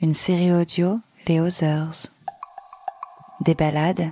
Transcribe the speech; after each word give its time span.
une 0.00 0.14
série 0.14 0.52
audio 0.52 0.98
Les 1.26 1.40
Others. 1.40 2.06
Des 3.40 3.54
balades, 3.54 4.10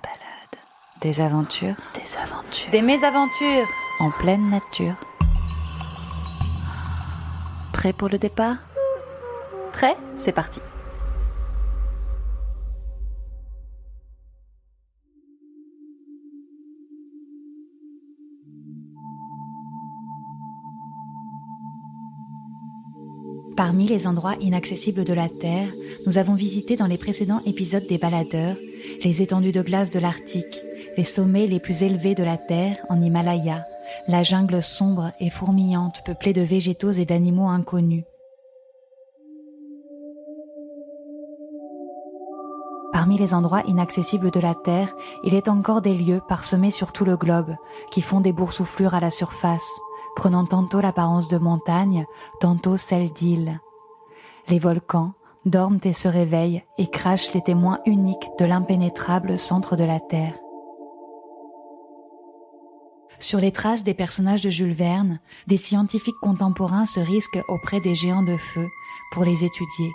des 1.00 1.20
aventures, 1.20 1.74
Des 1.94 2.16
aventures. 2.22 2.70
des 2.70 2.82
mésaventures 2.82 3.66
en 4.00 4.10
pleine 4.10 4.48
nature. 4.50 4.94
Prêt 7.72 7.92
pour 7.92 8.08
le 8.08 8.18
départ? 8.18 8.56
Prêt? 9.72 9.96
C'est 10.18 10.32
parti. 10.32 10.60
Parmi 23.56 23.86
les 23.86 24.06
endroits 24.06 24.36
inaccessibles 24.40 25.04
de 25.04 25.14
la 25.14 25.30
Terre, 25.30 25.68
nous 26.06 26.18
avons 26.18 26.34
visité 26.34 26.76
dans 26.76 26.86
les 26.86 26.98
précédents 26.98 27.40
épisodes 27.46 27.86
des 27.86 27.96
baladeurs 27.96 28.56
les 29.02 29.22
étendues 29.22 29.52
de 29.52 29.62
glace 29.62 29.90
de 29.90 29.98
l'Arctique, 29.98 30.60
les 30.96 31.04
sommets 31.04 31.46
les 31.46 31.58
plus 31.60 31.82
élevés 31.82 32.14
de 32.14 32.22
la 32.22 32.36
Terre 32.36 32.76
en 32.88 33.00
Himalaya, 33.00 33.66
la 34.08 34.22
jungle 34.22 34.62
sombre 34.62 35.12
et 35.20 35.30
fourmillante 35.30 36.02
peuplée 36.04 36.32
de 36.32 36.42
végétaux 36.42 36.92
et 36.92 37.04
d'animaux 37.04 37.48
inconnus. 37.48 38.04
Parmi 42.92 43.18
les 43.18 43.34
endroits 43.34 43.62
inaccessibles 43.66 44.30
de 44.30 44.40
la 44.40 44.54
Terre, 44.54 44.94
il 45.24 45.34
est 45.34 45.48
encore 45.48 45.82
des 45.82 45.94
lieux 45.94 46.20
parsemés 46.28 46.70
sur 46.70 46.92
tout 46.92 47.04
le 47.04 47.16
globe, 47.16 47.54
qui 47.90 48.02
font 48.02 48.20
des 48.20 48.32
boursouflures 48.32 48.94
à 48.94 49.00
la 49.00 49.10
surface, 49.10 49.68
prenant 50.16 50.46
tantôt 50.46 50.80
l'apparence 50.80 51.28
de 51.28 51.38
montagnes, 51.38 52.06
tantôt 52.40 52.76
celle 52.76 53.12
d'îles. 53.12 53.60
Les 54.48 54.58
volcans 54.58 55.12
dorment 55.44 55.78
et 55.84 55.92
se 55.92 56.08
réveillent 56.08 56.64
et 56.78 56.88
crachent 56.90 57.32
les 57.32 57.42
témoins 57.42 57.78
uniques 57.86 58.28
de 58.38 58.44
l'impénétrable 58.44 59.38
centre 59.38 59.76
de 59.76 59.84
la 59.84 60.00
Terre. 60.00 60.34
Sur 63.18 63.38
les 63.38 63.52
traces 63.52 63.84
des 63.84 63.94
personnages 63.94 64.42
de 64.42 64.50
Jules 64.50 64.74
Verne, 64.74 65.20
des 65.46 65.56
scientifiques 65.56 66.20
contemporains 66.20 66.84
se 66.84 67.00
risquent 67.00 67.42
auprès 67.48 67.80
des 67.80 67.94
géants 67.94 68.22
de 68.22 68.36
feu 68.36 68.68
pour 69.12 69.24
les 69.24 69.44
étudier. 69.44 69.92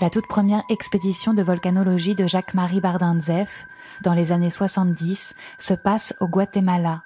La 0.00 0.10
toute 0.10 0.26
première 0.26 0.64
expédition 0.68 1.34
de 1.34 1.42
volcanologie 1.42 2.16
de 2.16 2.26
Jacques-Marie 2.26 2.80
Bardinzef, 2.80 3.64
dans 4.02 4.12
les 4.12 4.32
années 4.32 4.50
70, 4.50 5.34
se 5.58 5.74
passe 5.74 6.14
au 6.20 6.26
Guatemala. 6.26 7.02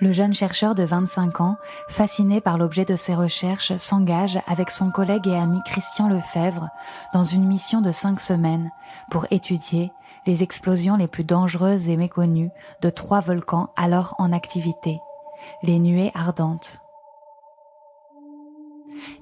Le 0.00 0.12
jeune 0.12 0.34
chercheur 0.34 0.74
de 0.74 0.82
25 0.82 1.40
ans, 1.40 1.56
fasciné 1.88 2.40
par 2.40 2.58
l'objet 2.58 2.84
de 2.84 2.96
ses 2.96 3.14
recherches, 3.14 3.76
s'engage 3.76 4.38
avec 4.46 4.70
son 4.70 4.90
collègue 4.90 5.28
et 5.28 5.36
ami 5.36 5.58
Christian 5.66 6.08
Lefebvre 6.08 6.68
dans 7.12 7.24
une 7.24 7.46
mission 7.46 7.80
de 7.80 7.92
cinq 7.92 8.20
semaines 8.20 8.70
pour 9.10 9.26
étudier 9.30 9.92
les 10.26 10.42
explosions 10.42 10.96
les 10.96 11.08
plus 11.08 11.24
dangereuses 11.24 11.88
et 11.88 11.96
méconnues 11.96 12.50
de 12.82 12.90
trois 12.90 13.20
volcans 13.20 13.70
alors 13.76 14.14
en 14.18 14.32
activité, 14.32 14.98
les 15.62 15.78
nuées 15.78 16.12
ardentes. 16.14 16.80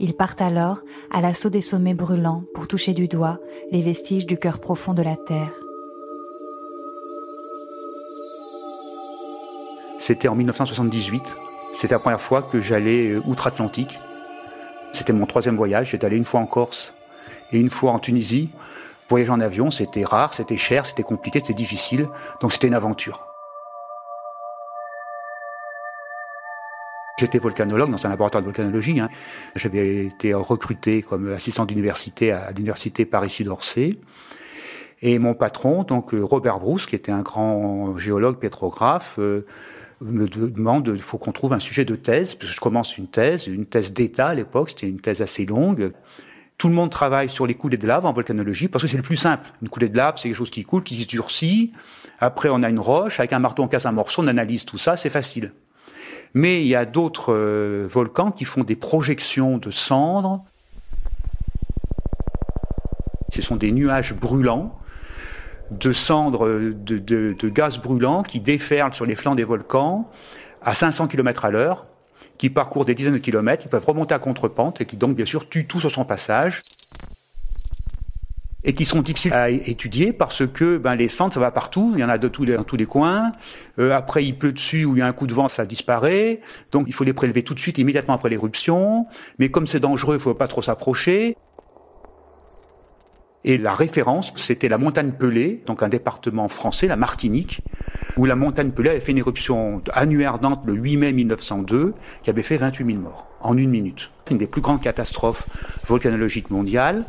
Ils 0.01 0.15
partent 0.15 0.43
alors 0.43 0.81
à 1.13 1.21
l'assaut 1.21 1.51
des 1.51 1.61
sommets 1.61 1.95
brûlants 1.95 2.43
pour 2.55 2.69
toucher 2.69 2.95
du 2.95 3.09
doigt 3.09 3.39
les 3.71 3.83
vestiges 3.83 4.27
du 4.27 4.39
cœur 4.39 4.61
profond 4.61 4.95
de 4.95 5.03
la 5.03 5.17
Terre. 5.17 5.53
C'était 10.09 10.29
en 10.29 10.35
1978. 10.37 11.37
C'était 11.75 11.95
la 11.95 11.99
première 11.99 12.23
fois 12.23 12.41
que 12.41 12.63
j'allais 12.63 13.09
euh, 13.09 13.23
outre-Atlantique. 13.27 14.01
C'était 14.95 15.13
mon 15.13 15.27
troisième 15.27 15.55
voyage. 15.55 15.91
J'étais 15.91 16.07
allé 16.07 16.17
une 16.17 16.25
fois 16.25 16.41
en 16.41 16.47
Corse 16.47 16.95
et 17.53 17.61
une 17.61 17.69
fois 17.69 17.93
en 17.93 17.99
Tunisie. 17.99 18.49
Voyager 19.11 19.33
en 19.33 19.41
avion, 19.41 19.71
c'était 19.71 20.05
rare, 20.07 20.33
c'était 20.33 20.57
cher, 20.57 20.87
c'était 20.87 21.03
compliqué, 21.03 21.41
c'était 21.41 21.53
difficile. 21.53 22.09
Donc 22.41 22.55
c'était 22.55 22.69
une 22.69 22.75
aventure. 22.75 23.27
J'étais 27.19 27.39
volcanologue 27.39 27.91
dans 27.91 28.07
un 28.07 28.09
laboratoire 28.09 28.41
de 28.41 28.47
volcanologie. 28.47 29.01
Hein. 29.01 29.11
J'avais 29.57 30.07
été 30.07 30.33
recruté 30.33 31.03
comme 31.03 31.35
assistant 31.35 31.67
d'université 31.67 32.33
à 32.33 32.51
l'université 32.53 33.05
Paris-Sud-Orsay. 33.05 33.99
Et 35.03 35.19
mon 35.19 35.35
patron, 35.35 35.83
donc 35.83 36.15
euh, 36.15 36.25
Robert 36.25 36.61
Brousse, 36.61 36.87
qui 36.87 36.97
était 36.97 37.13
un 37.13 37.21
grand 37.21 37.99
géologue 37.99 38.39
pétrographe, 38.39 39.17
euh, 39.19 39.45
me 40.01 40.29
demande, 40.29 40.93
il 40.95 41.03
faut 41.03 41.19
qu'on 41.19 41.33
trouve 41.33 41.53
un 41.53 41.59
sujet 41.59 41.85
de 41.85 41.97
thèse, 41.97 42.35
parce 42.35 42.51
que 42.51 42.55
je 42.55 42.61
commence 42.61 42.99
une 42.99 43.09
thèse, 43.09 43.47
une 43.47 43.67
thèse 43.67 43.93
d'État 43.93 44.29
à 44.29 44.35
l'époque, 44.35 44.71
c'était 44.71 44.89
une 44.89 45.01
thèse 45.01 45.23
assez 45.23 45.45
longue. 45.45 45.93
Tout 46.57 46.69
le 46.69 46.75
monde 46.75 46.91
travaille 46.91 47.29
sur 47.29 47.47
les 47.47 47.55
coulées 47.55 47.77
de 47.77 47.87
lave 47.87 48.05
en 48.05 48.13
volcanologie 48.13 48.67
parce 48.69 48.83
que 48.83 48.89
c'est 48.89 48.97
le 48.97 49.03
plus 49.03 49.17
simple. 49.17 49.49
Une 49.63 49.69
coulée 49.69 49.89
de 49.89 49.97
lave, 49.97 50.15
c'est 50.17 50.29
quelque 50.29 50.37
chose 50.37 50.51
qui 50.51 50.65
coule, 50.65 50.83
qui 50.83 51.01
se 51.01 51.07
durcit. 51.07 51.73
Après, 52.21 52.49
on 52.49 52.63
a 52.65 52.69
une 52.69 52.81
roche, 52.81 53.21
avec 53.21 53.33
un 53.33 53.39
marteau, 53.39 53.63
on 53.63 53.69
casse 53.69 53.87
un 53.87 53.93
morceau, 53.93 54.23
on 54.23 54.27
analyse 54.27 54.65
tout 54.65 54.79
ça, 54.79 54.97
c'est 54.97 55.11
facile. 55.11 55.53
Mais 56.35 56.61
il 56.61 56.67
y 56.67 56.75
a 56.75 56.85
d'autres 56.85 57.33
euh, 57.33 57.87
volcans 57.89 58.33
qui 58.33 58.45
font 58.45 58.65
des 58.65 58.77
projections 58.77 59.57
de 59.59 59.71
cendres. 59.71 60.45
Ce 63.33 63.41
sont 63.41 63.57
des 63.57 63.73
nuages 63.73 64.15
brûlants 64.15 64.78
de 65.71 65.93
cendres, 65.93 66.49
de, 66.49 66.99
de, 66.99 67.35
de, 67.39 67.49
gaz 67.49 67.79
brûlant 67.79 68.23
qui 68.23 68.41
déferlent 68.41 68.95
sur 68.95 69.07
les 69.07 69.15
flancs 69.15 69.35
des 69.35 69.45
volcans 69.45 70.11
à 70.63 70.75
500 70.75 71.09
km 71.09 71.45
à 71.45 71.51
l'heure, 71.51 71.87
qui 72.39 72.51
parcourent 72.51 72.85
des 72.85 72.95
dizaines 72.95 73.15
de 73.15 73.19
kilomètres, 73.19 73.63
qui 73.63 73.69
peuvent 73.69 73.85
remonter 73.85 74.15
à 74.15 74.19
contre-pente 74.19 74.81
et 74.81 74.87
qui 74.87 74.97
donc 74.97 75.17
bien 75.17 75.27
sûr 75.27 75.49
tuent 75.49 75.67
tout 75.67 75.81
sur 75.81 75.91
son 75.91 76.05
passage 76.05 76.63
et 78.65 78.75
qui 78.75 78.85
sont 78.85 79.03
difficiles 79.03 79.33
à 79.33 79.51
étudier 79.51 80.13
parce 80.13 80.47
que 80.47 80.79
ben, 80.79 80.95
les 80.95 81.09
cendres, 81.09 81.33
ça 81.33 81.41
va 81.41 81.51
partout, 81.51 81.93
il 81.95 82.01
y 82.01 82.05
en 82.05 82.09
a 82.09 82.19
de 82.19 82.29
tous 82.29 82.45
les, 82.45 82.57
dans 82.57 82.65
tous 82.65 82.77
les 82.77 82.87
coins. 82.87 83.31
Euh, 83.79 83.93
après, 83.93 84.25
il 84.25 84.37
pleut 84.37 84.53
dessus 84.53 84.85
ou 84.85 84.97
il 84.97 84.99
y 84.99 85.03
a 85.03 85.07
un 85.07 85.13
coup 85.13 85.27
de 85.27 85.35
vent, 85.35 85.49
ça 85.49 85.65
disparaît. 85.65 86.41
Donc, 86.73 86.85
il 86.89 86.93
faut 86.93 87.05
les 87.05 87.13
prélever 87.13 87.43
tout 87.43 87.55
de 87.55 87.61
suite, 87.61 87.79
immédiatement 87.79 88.15
après 88.15 88.29
l'éruption. 88.29 89.07
Mais 89.39 89.49
comme 89.49 89.67
c'est 89.67 89.81
dangereux, 89.81 90.17
il 90.17 90.21
faut 90.21 90.35
pas 90.35 90.49
trop 90.49 90.63
s'approcher. 90.63 91.37
Et 93.45 93.57
la 93.57 93.75
référence, 93.75 94.33
c'était 94.37 94.69
la 94.69 94.79
montagne 94.79 95.13
Pelée, 95.13 95.63
donc 95.67 95.83
un 95.83 95.89
département 95.89 96.49
français, 96.49 96.87
la 96.87 96.97
Martinique, 96.97 97.63
où 98.17 98.25
la 98.25 98.35
montagne 98.35 98.73
Pelée 98.73 98.91
avait 98.91 99.01
fait 99.01 99.13
une 99.13 99.19
éruption 99.19 99.81
annuaire 99.93 100.31
ardente 100.31 100.63
le 100.67 100.75
8 100.75 100.97
mai 100.97 101.13
1902, 101.13 101.95
qui 102.23 102.31
avait 102.31 102.43
fait 102.43 102.57
28 102.57 102.85
000 102.85 102.99
morts 102.99 103.27
en 103.41 103.57
une 103.57 103.71
minute. 103.71 104.11
Une 104.31 104.39
des 104.39 104.47
plus 104.47 104.61
grandes 104.61 104.83
catastrophes 104.83 105.47
volcanologiques 105.87 106.51
mondiales. 106.51 107.05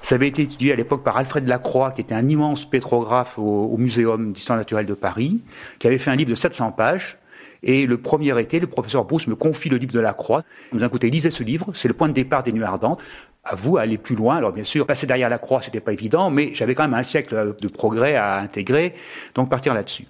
Ça 0.00 0.14
avait 0.14 0.28
été 0.28 0.42
étudié 0.42 0.72
à 0.72 0.76
l'époque 0.76 1.02
par 1.02 1.16
Alfred 1.16 1.46
Lacroix, 1.48 1.90
qui 1.90 2.00
était 2.00 2.14
un 2.14 2.28
immense 2.28 2.64
pétrographe 2.64 3.38
au, 3.38 3.76
Muséum 3.76 4.32
d'histoire 4.32 4.56
naturelle 4.56 4.86
de 4.86 4.94
Paris, 4.94 5.40
qui 5.80 5.88
avait 5.88 5.98
fait 5.98 6.12
un 6.12 6.16
livre 6.16 6.30
de 6.30 6.36
700 6.36 6.70
pages. 6.72 7.18
Et 7.64 7.86
le 7.86 7.98
premier 7.98 8.38
été, 8.40 8.60
le 8.60 8.68
professeur 8.68 9.04
Brousse 9.04 9.26
me 9.26 9.34
confie 9.34 9.68
le 9.68 9.78
livre 9.78 9.92
de 9.92 9.98
Lacroix. 9.98 10.44
Il 10.70 10.76
me 10.76 10.80
dit, 10.80 10.86
écoutez, 10.86 11.10
lisez 11.10 11.32
ce 11.32 11.42
livre, 11.42 11.72
c'est 11.74 11.88
le 11.88 11.94
point 11.94 12.08
de 12.08 12.12
départ 12.12 12.44
des 12.44 12.52
nuits 12.52 12.62
ardentes 12.62 13.02
à 13.46 13.54
vous 13.54 13.76
à 13.76 13.82
aller 13.82 13.98
plus 13.98 14.16
loin. 14.16 14.36
Alors 14.36 14.52
bien 14.52 14.64
sûr, 14.64 14.86
passer 14.86 15.06
derrière 15.06 15.28
la 15.28 15.38
croix, 15.38 15.62
c'était 15.62 15.80
pas 15.80 15.92
évident, 15.92 16.30
mais 16.30 16.50
j'avais 16.54 16.74
quand 16.74 16.82
même 16.82 16.94
un 16.94 17.02
siècle 17.02 17.54
de 17.60 17.68
progrès 17.68 18.16
à 18.16 18.36
intégrer, 18.36 18.94
donc 19.34 19.48
partir 19.48 19.72
là-dessus. 19.72 20.06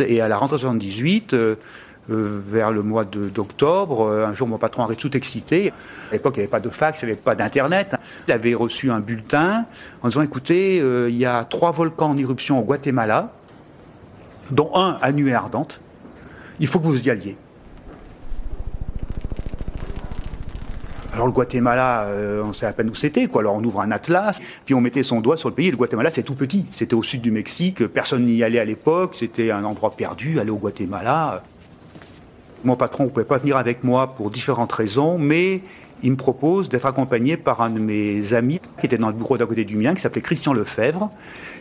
Et 0.00 0.20
à 0.20 0.28
la 0.28 0.36
rentrée 0.36 0.58
78, 0.58 1.34
euh, 1.34 1.56
euh, 2.10 2.40
vers 2.46 2.70
le 2.70 2.82
mois 2.82 3.04
d'octobre, 3.04 4.06
euh, 4.06 4.26
un 4.26 4.32
jour 4.32 4.48
mon 4.48 4.56
patron 4.56 4.82
arrive 4.84 4.96
tout 4.96 5.14
excité. 5.14 5.72
À 6.10 6.12
l'époque, 6.14 6.34
il 6.36 6.38
n'y 6.38 6.44
avait 6.44 6.50
pas 6.50 6.60
de 6.60 6.70
fax, 6.70 7.02
il 7.02 7.06
n'y 7.06 7.12
avait 7.12 7.20
pas 7.20 7.34
d'internet. 7.34 7.96
Il 8.26 8.32
avait 8.32 8.54
reçu 8.54 8.90
un 8.90 9.00
bulletin 9.00 9.66
en 10.02 10.08
disant 10.08 10.22
"Écoutez, 10.22 10.76
il 10.76 11.16
y 11.16 11.26
a 11.26 11.44
trois 11.44 11.72
volcans 11.72 12.10
en 12.10 12.16
éruption 12.16 12.58
au 12.58 12.62
Guatemala, 12.62 13.32
dont 14.50 14.70
un 14.74 14.98
à 15.02 15.12
nuée 15.12 15.34
ardente." 15.34 15.80
Il 16.60 16.66
faut 16.66 16.78
que 16.78 16.84
vous 16.84 17.02
y 17.02 17.10
alliez. 17.10 17.36
Alors 21.12 21.26
le 21.26 21.32
Guatemala, 21.32 22.04
euh, 22.04 22.42
on 22.44 22.52
sait 22.52 22.66
à 22.66 22.72
peine 22.72 22.88
où 22.88 22.94
c'était. 22.94 23.28
Alors 23.36 23.56
on 23.56 23.64
ouvre 23.64 23.80
un 23.80 23.90
atlas, 23.90 24.40
puis 24.64 24.74
on 24.74 24.80
mettait 24.80 25.02
son 25.02 25.20
doigt 25.20 25.36
sur 25.36 25.48
le 25.48 25.54
pays. 25.54 25.66
Et 25.66 25.70
le 25.70 25.76
Guatemala, 25.76 26.10
c'est 26.10 26.22
tout 26.22 26.34
petit. 26.34 26.66
C'était 26.72 26.94
au 26.94 27.02
sud 27.02 27.20
du 27.20 27.30
Mexique. 27.30 27.86
Personne 27.88 28.26
n'y 28.26 28.44
allait 28.44 28.60
à 28.60 28.64
l'époque. 28.64 29.16
C'était 29.16 29.50
un 29.50 29.64
endroit 29.64 29.90
perdu. 29.96 30.38
Aller 30.38 30.50
au 30.50 30.56
Guatemala. 30.56 31.42
Mon 32.62 32.76
patron 32.76 33.04
ne 33.04 33.08
pouvait 33.08 33.24
pas 33.24 33.38
venir 33.38 33.56
avec 33.56 33.82
moi 33.82 34.14
pour 34.14 34.30
différentes 34.30 34.72
raisons, 34.72 35.18
mais 35.18 35.62
il 36.02 36.12
me 36.12 36.16
propose 36.16 36.68
d'être 36.68 36.86
accompagné 36.86 37.36
par 37.36 37.62
un 37.62 37.70
de 37.70 37.80
mes 37.80 38.34
amis 38.34 38.60
qui 38.78 38.86
était 38.86 38.98
dans 38.98 39.08
le 39.08 39.14
bureau 39.14 39.36
d'à 39.38 39.46
côté 39.46 39.64
du 39.64 39.76
mien, 39.76 39.94
qui 39.94 40.02
s'appelait 40.02 40.20
Christian 40.20 40.52
Lefebvre, 40.52 41.10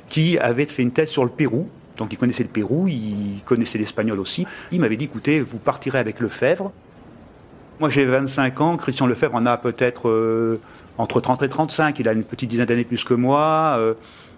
qui 0.10 0.38
avait 0.38 0.66
fait 0.66 0.84
une 0.84 0.92
thèse 0.92 1.10
sur 1.10 1.24
le 1.24 1.30
Pérou. 1.30 1.70
Donc 2.00 2.14
il 2.14 2.18
connaissait 2.18 2.44
le 2.44 2.50
Pérou, 2.50 2.88
il 2.88 3.42
connaissait 3.46 3.78
l'espagnol 3.78 4.20
aussi. 4.20 4.48
Il 4.72 4.80
m'avait 4.80 4.96
dit, 4.96 5.06
écoutez, 5.06 5.42
vous 5.42 5.58
partirez 5.58 6.00
avec 6.00 6.20
Lefebvre. 6.20 6.72
Moi 7.80 7.90
j'ai 7.90 8.06
25 8.06 8.62
ans, 8.62 8.78
Christian 8.78 9.06
Lefebvre 9.06 9.36
en 9.36 9.46
a 9.46 9.58
peut-être 9.58 10.10
euh, 10.10 10.60
entre 10.98 11.22
30 11.22 11.44
et 11.44 11.50
35, 11.50 12.00
il 12.00 12.08
a 12.08 12.14
une 12.14 12.24
petite 12.24 12.50
dizaine 12.50 12.66
d'années 12.66 12.84
plus 12.84 13.04
que 13.04 13.14
moi. 13.14 13.76
Euh, 13.78 13.94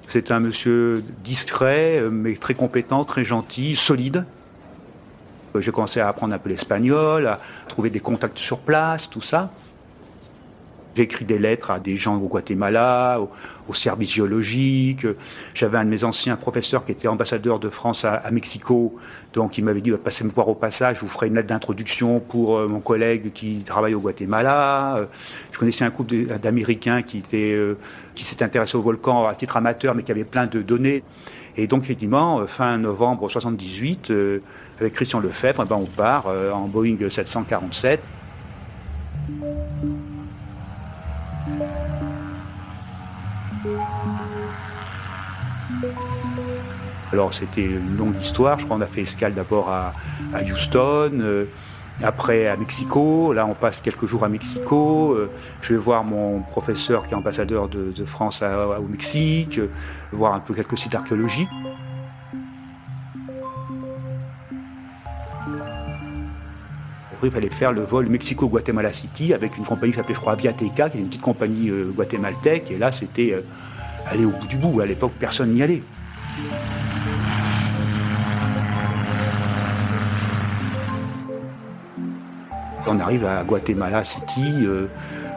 c'est 0.07 0.31
un 0.31 0.39
monsieur 0.39 1.03
discret, 1.23 1.99
euh, 1.99 2.09
mais 2.11 2.35
très 2.35 2.53
compétent, 2.53 3.05
très 3.05 3.23
gentil, 3.23 3.75
solide. 3.75 4.25
J'ai 5.57 5.71
commencé 5.71 5.99
à 5.99 6.07
apprendre 6.07 6.33
un 6.33 6.37
peu 6.37 6.49
l'espagnol, 6.49 7.27
à 7.27 7.39
trouver 7.67 7.89
des 7.89 7.99
contacts 7.99 8.37
sur 8.37 8.59
place, 8.59 9.09
tout 9.09 9.21
ça. 9.21 9.51
J'ai 10.95 11.03
écrit 11.03 11.23
des 11.23 11.39
lettres 11.39 11.71
à 11.71 11.79
des 11.79 11.95
gens 11.95 12.17
au 12.17 12.27
Guatemala, 12.27 13.19
au, 13.67 13.73
service 13.73 14.11
géologique. 14.11 15.07
J'avais 15.53 15.77
un 15.77 15.85
de 15.85 15.89
mes 15.89 16.03
anciens 16.03 16.35
professeurs 16.35 16.83
qui 16.83 16.91
était 16.91 17.07
ambassadeur 17.07 17.57
de 17.57 17.69
France 17.69 18.03
à, 18.03 18.29
Mexico, 18.31 18.97
donc 19.33 19.57
il 19.57 19.63
m'avait 19.63 19.79
dit 19.79 19.91
bah, 19.91 19.97
passez 20.03 20.25
me 20.25 20.29
voir 20.29 20.49
au 20.49 20.55
passage, 20.55 20.97
je 20.97 21.01
vous 21.01 21.07
ferai 21.07 21.27
une 21.27 21.35
lettre 21.35 21.47
d'introduction 21.47 22.19
pour 22.19 22.57
euh, 22.57 22.67
mon 22.67 22.81
collègue 22.81 23.31
qui 23.31 23.63
travaille 23.65 23.93
au 23.93 24.01
Guatemala. 24.01 24.97
Euh, 24.97 25.05
je 25.53 25.57
connaissais 25.57 25.85
un 25.85 25.89
couple 25.89 26.15
d'Américains 26.41 27.01
qui 27.01 27.23
euh, 27.33 27.75
qui 28.13 28.25
s'était 28.25 28.43
intéressé 28.43 28.75
au 28.75 28.81
volcan 28.81 29.25
à 29.25 29.35
titre 29.35 29.55
amateur, 29.55 29.95
mais 29.95 30.03
qui 30.03 30.11
avait 30.11 30.25
plein 30.25 30.47
de 30.47 30.61
données. 30.61 31.03
Et 31.55 31.67
donc 31.67 31.83
effectivement, 31.83 32.45
fin 32.47 32.77
novembre 32.77 33.29
78, 33.29 34.11
avec 34.79 34.93
Christian 34.93 35.21
Lefebvre, 35.21 35.63
eh 35.65 35.69
ben, 35.69 35.77
on 35.77 35.85
part 35.85 36.27
en 36.27 36.67
Boeing 36.67 36.97
747. 37.09 38.01
Alors 47.13 47.33
c'était 47.33 47.65
une 47.65 47.97
longue 47.97 48.15
histoire, 48.21 48.57
je 48.57 48.65
crois 48.65 48.77
qu'on 48.77 48.83
a 48.83 48.85
fait 48.85 49.01
escale 49.01 49.33
d'abord 49.33 49.69
à, 49.69 49.93
Houston, 50.49 51.11
euh, 51.19 51.45
après 52.01 52.47
à 52.47 52.55
Mexico, 52.55 53.33
là 53.33 53.45
on 53.45 53.53
passe 53.53 53.81
quelques 53.81 54.05
jours 54.05 54.23
à 54.23 54.29
Mexico, 54.29 55.11
euh, 55.11 55.29
je 55.61 55.73
vais 55.73 55.79
voir 55.79 56.05
mon 56.05 56.39
professeur 56.39 57.05
qui 57.05 57.13
est 57.13 57.17
ambassadeur 57.17 57.67
de, 57.67 58.05
France 58.05 58.41
au 58.43 58.87
Mexique, 58.87 59.59
euh, 59.59 59.67
voir 60.13 60.33
un 60.33 60.39
peu 60.39 60.53
quelques 60.53 60.77
sites 60.77 60.95
archéologiques. 60.95 61.49
Après, 67.13 67.27
il 67.27 67.31
fallait 67.31 67.49
faire 67.49 67.73
le 67.73 67.81
vol 67.81 68.07
Mexico-Guatemala 68.07 68.93
City 68.93 69.33
avec 69.33 69.57
une 69.57 69.65
compagnie 69.65 69.91
qui 69.91 69.97
s'appelait, 69.97 70.15
je 70.15 70.19
crois, 70.19 70.33
Aviateca, 70.33 70.89
qui 70.89 70.97
est 70.97 71.01
une 71.01 71.07
petite 71.07 71.21
compagnie 71.21 71.71
guatémaltèque. 71.95 72.71
Et 72.71 72.79
là, 72.79 72.91
c'était 72.91 73.43
aller 74.07 74.25
au 74.25 74.31
bout 74.31 74.47
du 74.47 74.57
bout. 74.57 74.79
À 74.79 74.87
l'époque, 74.87 75.11
personne 75.19 75.51
n'y 75.51 75.61
allait. 75.61 75.83
On 82.93 82.99
arrive 82.99 83.25
à 83.25 83.45
Guatemala 83.45 84.03
City, 84.03 84.51
euh, 84.63 84.87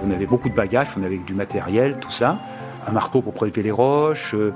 on 0.03 0.11
avait 0.11 0.27
beaucoup 0.27 0.49
de 0.49 0.55
bagages, 0.55 0.89
on 0.99 1.05
avait 1.05 1.19
du 1.19 1.35
matériel, 1.35 1.99
tout 2.01 2.11
ça. 2.11 2.41
Un 2.85 2.91
marteau 2.91 3.23
pour 3.23 3.33
prélever 3.33 3.63
les 3.63 3.71
roches, 3.71 4.35
euh, 4.35 4.53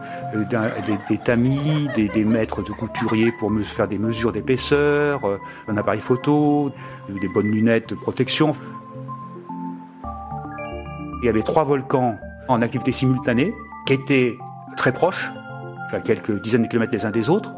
des, 1.09 1.19
tamis, 1.19 1.89
des, 1.95 2.25
mètres 2.25 2.61
de 2.65 2.73
couturier 2.73 3.31
pour 3.39 3.51
me 3.51 3.63
faire 3.63 3.87
des 3.87 3.99
mesures 3.99 4.33
d'épaisseur, 4.33 5.25
euh, 5.25 5.39
un 5.69 5.77
appareil 5.77 6.01
photo, 6.01 6.73
des 7.09 7.29
bonnes 7.29 7.53
lunettes 7.53 7.91
de 7.91 7.95
protection. 7.95 8.57
Il 11.23 11.27
y 11.27 11.29
avait 11.29 11.43
trois 11.43 11.63
volcans 11.63 12.19
en 12.49 12.63
activité 12.63 12.91
simultanée 12.91 13.55
qui 13.87 13.93
étaient 13.93 14.37
très 14.77 14.91
proches, 14.91 15.31
à 15.93 16.01
quelques 16.01 16.43
dizaines 16.43 16.65
de 16.65 16.69
kilomètres 16.69 16.93
les 16.93 17.07
uns 17.07 17.13
des 17.13 17.31
autres, 17.31 17.55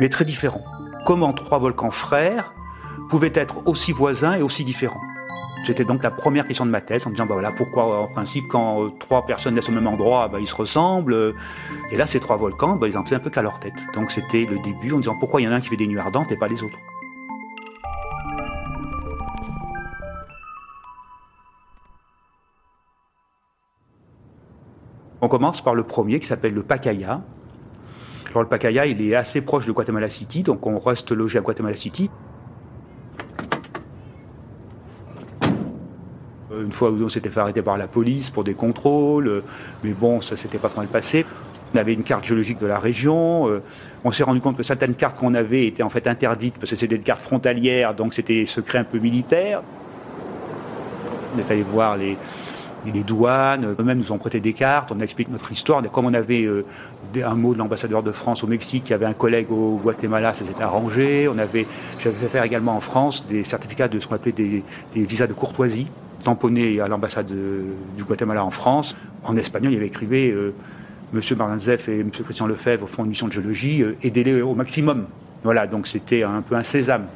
mais 0.00 0.10
très 0.10 0.26
différents. 0.26 0.64
Comment 1.06 1.32
trois 1.32 1.58
volcans 1.58 1.90
frères 1.90 2.52
pouvaient 3.10 3.32
être 3.34 3.66
aussi 3.66 3.92
voisins 3.92 4.34
et 4.34 4.42
aussi 4.42 4.64
différents 4.64 5.02
C'était 5.66 5.84
donc 5.84 6.02
la 6.02 6.10
première 6.10 6.46
question 6.46 6.64
de 6.64 6.70
ma 6.70 6.80
thèse, 6.80 7.06
en 7.06 7.10
me 7.10 7.14
disant, 7.14 7.26
bah 7.26 7.34
voilà, 7.34 7.52
pourquoi 7.52 8.02
en 8.02 8.08
principe, 8.08 8.46
quand 8.48 8.82
euh, 8.82 8.90
trois 8.98 9.26
personnes 9.26 9.56
naissent 9.56 9.68
au 9.68 9.72
même 9.72 9.86
endroit, 9.86 10.28
bah, 10.28 10.38
ils 10.40 10.46
se 10.46 10.54
ressemblent. 10.54 11.34
Et 11.90 11.96
là, 11.98 12.06
ces 12.06 12.20
trois 12.20 12.38
volcans, 12.38 12.76
bah, 12.76 12.88
ils 12.88 12.96
en 12.96 13.04
faisaient 13.04 13.16
un 13.16 13.20
peu 13.20 13.28
qu'à 13.28 13.42
leur 13.42 13.60
tête. 13.60 13.74
Donc 13.92 14.10
c'était 14.10 14.46
le 14.46 14.58
début, 14.60 14.92
en 14.92 14.98
disant, 14.98 15.16
pourquoi 15.18 15.42
il 15.42 15.44
y 15.44 15.48
en 15.48 15.52
a 15.52 15.56
un 15.56 15.60
qui 15.60 15.68
fait 15.68 15.76
des 15.76 15.86
nuits 15.86 15.98
ardentes 15.98 16.32
et 16.32 16.36
pas 16.38 16.48
les 16.48 16.62
autres? 16.62 16.78
On 25.20 25.28
commence 25.28 25.60
par 25.60 25.74
le 25.74 25.82
premier 25.82 26.18
qui 26.20 26.26
s'appelle 26.26 26.54
le 26.54 26.62
Pacaya. 26.62 27.20
Alors 28.30 28.42
le 28.42 28.48
Pacaya, 28.48 28.86
il 28.86 29.02
est 29.02 29.14
assez 29.14 29.42
proche 29.42 29.66
de 29.66 29.72
Guatemala 29.72 30.08
City, 30.08 30.42
donc 30.42 30.66
on 30.66 30.78
reste 30.78 31.10
logé 31.10 31.38
à 31.38 31.42
Guatemala 31.42 31.76
City. 31.76 32.08
Une 36.62 36.72
fois 36.72 36.90
on 36.90 37.08
s'était 37.08 37.28
fait 37.28 37.40
arrêter 37.40 37.62
par 37.62 37.76
la 37.76 37.88
police 37.88 38.30
pour 38.30 38.44
des 38.44 38.54
contrôles, 38.54 39.28
euh, 39.28 39.44
mais 39.84 39.92
bon, 39.92 40.20
ça 40.20 40.36
s'était 40.36 40.58
pas 40.58 40.68
trop 40.68 40.80
mal 40.80 40.88
passé. 40.88 41.24
On 41.74 41.78
avait 41.78 41.94
une 41.94 42.02
carte 42.02 42.24
géologique 42.24 42.58
de 42.58 42.66
la 42.66 42.78
région. 42.78 43.48
Euh, 43.48 43.62
on 44.04 44.12
s'est 44.12 44.22
rendu 44.22 44.40
compte 44.40 44.56
que 44.56 44.62
certaines 44.62 44.94
cartes 44.94 45.16
qu'on 45.16 45.34
avait 45.34 45.66
étaient 45.66 45.82
en 45.82 45.90
fait 45.90 46.06
interdites 46.06 46.54
parce 46.54 46.70
que 46.70 46.76
c'était 46.76 46.98
des 46.98 47.04
cartes 47.04 47.22
frontalières, 47.22 47.94
donc 47.94 48.14
c'était 48.14 48.44
secret 48.46 48.78
un 48.78 48.84
peu 48.84 48.98
militaire. 48.98 49.62
On 51.34 51.38
est 51.38 51.50
allé 51.50 51.62
voir 51.62 51.96
les, 51.96 52.16
les 52.86 53.02
douanes, 53.02 53.76
eux-mêmes 53.78 53.98
nous 53.98 54.12
ont 54.12 54.18
prêté 54.18 54.40
des 54.40 54.52
cartes, 54.52 54.90
on 54.92 55.00
explique 55.00 55.28
notre 55.28 55.52
histoire. 55.52 55.82
Comme 55.90 56.06
on 56.06 56.14
avait 56.14 56.44
euh, 56.44 56.64
un 57.24 57.34
mot 57.34 57.52
de 57.52 57.58
l'ambassadeur 57.58 58.02
de 58.02 58.12
France 58.12 58.42
au 58.42 58.46
Mexique, 58.46 58.84
qui 58.84 58.94
avait 58.94 59.06
un 59.06 59.12
collègue 59.12 59.50
au 59.50 59.78
Guatemala, 59.82 60.32
ça 60.32 60.44
s'était 60.44 60.62
arrangé. 60.62 61.28
On 61.28 61.38
avait, 61.38 61.66
j'avais 61.98 62.16
fait 62.16 62.28
faire 62.28 62.44
également 62.44 62.76
en 62.76 62.80
France 62.80 63.24
des 63.28 63.44
certificats 63.44 63.88
de 63.88 63.98
ce 63.98 64.06
qu'on 64.06 64.14
appelait 64.14 64.32
des, 64.32 64.62
visas 64.94 65.26
de 65.26 65.32
courtoisie, 65.32 65.86
tamponnés 66.22 66.80
à 66.80 66.88
l'ambassade 66.88 67.26
du 67.26 68.04
Guatemala 68.04 68.44
en 68.44 68.50
France. 68.50 68.96
En 69.24 69.36
espagnol, 69.36 69.72
il 69.72 69.76
avait 69.76 69.86
écrivé 69.86 70.30
euh, 70.30 70.54
Monsieur 71.12 71.36
et 71.36 72.04
Monsieur 72.04 72.24
Christian 72.24 72.46
Lefebvre 72.46 72.86
font 72.86 73.04
une 73.04 73.10
mission 73.10 73.26
de 73.26 73.32
géologie, 73.32 73.82
euh, 73.82 73.96
aidez-les 74.02 74.42
au 74.42 74.54
maximum. 74.54 75.06
Voilà, 75.42 75.66
donc 75.66 75.86
c'était 75.86 76.22
un 76.22 76.42
peu 76.42 76.54
un 76.54 76.62
sésame. 76.62 77.06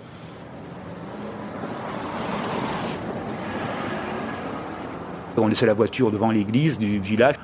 On 5.36 5.48
laissait 5.48 5.66
la 5.66 5.74
voiture 5.74 6.10
devant 6.10 6.30
l'église 6.30 6.78
du 6.78 6.98
village. 7.00 7.34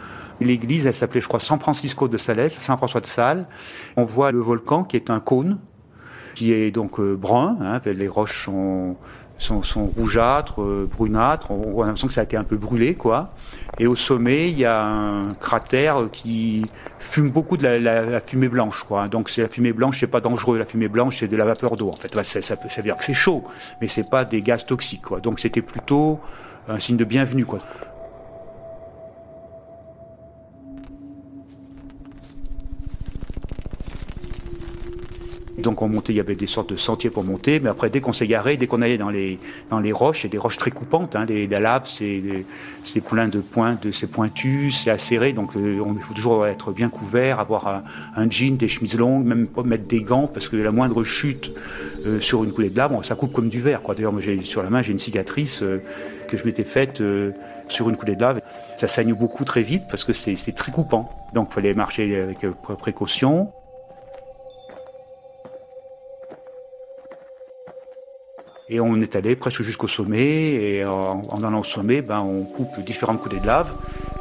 L'église, 0.40 0.86
elle 0.86 0.94
s'appelait, 0.94 1.20
je 1.20 1.28
crois, 1.28 1.40
San 1.40 1.58
Francisco 1.58 2.08
de 2.08 2.16
Sales, 2.16 2.50
Saint 2.50 2.76
François 2.76 3.00
de 3.00 3.06
Sales. 3.06 3.46
On 3.96 4.04
voit 4.04 4.32
le 4.32 4.38
volcan 4.38 4.84
qui 4.84 4.96
est 4.96 5.10
un 5.10 5.20
cône, 5.20 5.58
qui 6.34 6.52
est 6.52 6.70
donc 6.70 6.98
euh, 6.98 7.14
brun. 7.14 7.58
Hein, 7.60 7.80
les 7.84 8.08
roches 8.08 8.44
sont, 8.46 8.96
sont, 9.40 9.62
rougeâtres, 9.96 10.62
euh, 10.62 10.88
brunâtres. 10.90 11.50
On, 11.50 11.82
a 11.82 11.86
l'impression 11.86 12.08
que 12.08 12.14
ça 12.14 12.20
a 12.20 12.24
été 12.24 12.36
un 12.36 12.44
peu 12.44 12.56
brûlé, 12.56 12.94
quoi. 12.94 13.32
Et 13.78 13.86
au 13.86 13.96
sommet, 13.96 14.50
il 14.50 14.58
y 14.58 14.64
a 14.64 14.84
un 14.84 15.28
cratère 15.40 16.08
qui 16.12 16.64
fume 16.98 17.30
beaucoup 17.30 17.56
de 17.56 17.66
la, 17.66 18.20
fumée 18.20 18.48
blanche, 18.48 18.82
quoi. 18.84 19.08
Donc 19.08 19.30
c'est 19.30 19.42
la 19.42 19.48
fumée 19.48 19.72
blanche, 19.72 20.00
c'est 20.00 20.06
pas 20.06 20.20
dangereux. 20.20 20.58
La 20.58 20.66
fumée 20.66 20.88
blanche, 20.88 21.18
c'est 21.20 21.28
de 21.28 21.36
la 21.36 21.44
vapeur 21.44 21.76
d'eau. 21.76 21.88
En 21.88 21.96
fait, 21.96 22.14
ça, 22.22 22.42
ça, 22.42 22.54
veut 22.54 22.82
dire 22.82 22.96
que 22.96 23.04
c'est 23.04 23.14
chaud, 23.14 23.44
mais 23.80 23.88
c'est 23.88 24.08
pas 24.08 24.24
des 24.24 24.42
gaz 24.42 24.66
toxiques, 24.66 25.02
quoi. 25.02 25.20
Donc 25.20 25.40
c'était 25.40 25.62
plutôt 25.62 26.20
un 26.68 26.78
signe 26.78 26.96
de 26.96 27.04
bienvenue. 27.04 27.44
Quoi. 27.44 27.60
Donc 35.60 35.82
on 35.82 35.88
montait, 35.88 36.12
il 36.12 36.16
y 36.16 36.20
avait 36.20 36.34
des 36.34 36.46
sortes 36.46 36.70
de 36.70 36.76
sentiers 36.76 37.10
pour 37.10 37.24
monter, 37.24 37.60
mais 37.60 37.68
après 37.68 37.90
dès 37.90 38.00
qu'on 38.00 38.12
garé, 38.26 38.56
dès 38.56 38.66
qu'on 38.66 38.82
allait 38.82 38.98
dans 38.98 39.10
les 39.10 39.38
dans 39.70 39.80
les 39.80 39.92
roches, 39.92 40.24
il 40.24 40.30
des 40.30 40.38
roches 40.38 40.56
très 40.56 40.70
coupantes. 40.70 41.16
Hein, 41.16 41.24
les, 41.26 41.46
la 41.46 41.60
lave, 41.60 41.86
c'est 41.86 43.00
plein 43.00 43.28
de 43.28 43.40
pointes, 43.40 43.90
c'est 43.92 44.06
pointu, 44.06 44.70
c'est 44.70 44.90
acéré, 44.90 45.32
donc 45.32 45.56
euh, 45.56 45.82
il 45.96 46.02
faut 46.02 46.14
toujours 46.14 46.46
être 46.46 46.72
bien 46.72 46.88
couvert, 46.88 47.40
avoir 47.40 47.82
un, 48.16 48.30
jean, 48.30 48.56
des 48.56 48.68
chemises 48.68 48.96
longues, 48.96 49.24
même 49.24 49.46
pas 49.46 49.62
mettre 49.62 49.86
des 49.86 50.02
gants 50.02 50.26
parce 50.26 50.48
que 50.48 50.56
la 50.56 50.72
moindre 50.72 51.04
chute 51.04 51.52
euh, 52.06 52.20
sur 52.20 52.44
une 52.44 52.52
coulée 52.52 52.70
de 52.70 52.76
lave, 52.76 53.02
ça 53.04 53.14
coupe 53.14 53.32
comme 53.32 53.48
du 53.48 53.60
verre. 53.60 53.80
D'ailleurs, 53.88 54.14
sur 54.44 54.62
la 54.62 54.70
main, 54.70 54.82
j'ai 54.82 54.92
une 54.92 54.98
cicatrice. 54.98 55.62
Euh, 55.62 55.82
que 56.28 56.36
je 56.36 56.44
m'étais 56.44 56.62
faite 56.62 57.02
sur 57.68 57.90
une 57.90 57.96
coulée 57.96 58.14
de 58.14 58.20
lave. 58.20 58.40
Ça 58.76 58.86
saigne 58.86 59.14
beaucoup 59.14 59.44
très 59.44 59.62
vite 59.62 59.82
parce 59.90 60.04
que 60.04 60.12
c'est 60.12 60.54
très 60.54 60.70
coupant. 60.70 61.10
Donc 61.34 61.48
il 61.50 61.54
fallait 61.54 61.74
marcher 61.74 62.20
avec 62.20 62.46
précaution. 62.78 63.50
Et 68.72 68.78
on 68.78 69.00
est 69.00 69.16
allé 69.16 69.34
presque 69.34 69.62
jusqu'au 69.62 69.88
sommet, 69.88 70.52
et 70.52 70.84
en, 70.84 71.42
allant 71.42 71.58
au 71.58 71.64
sommet, 71.64 72.02
ben, 72.02 72.20
on 72.20 72.44
coupe 72.44 72.78
différentes 72.84 73.20
coulées 73.20 73.40
de 73.40 73.46
lave 73.46 73.72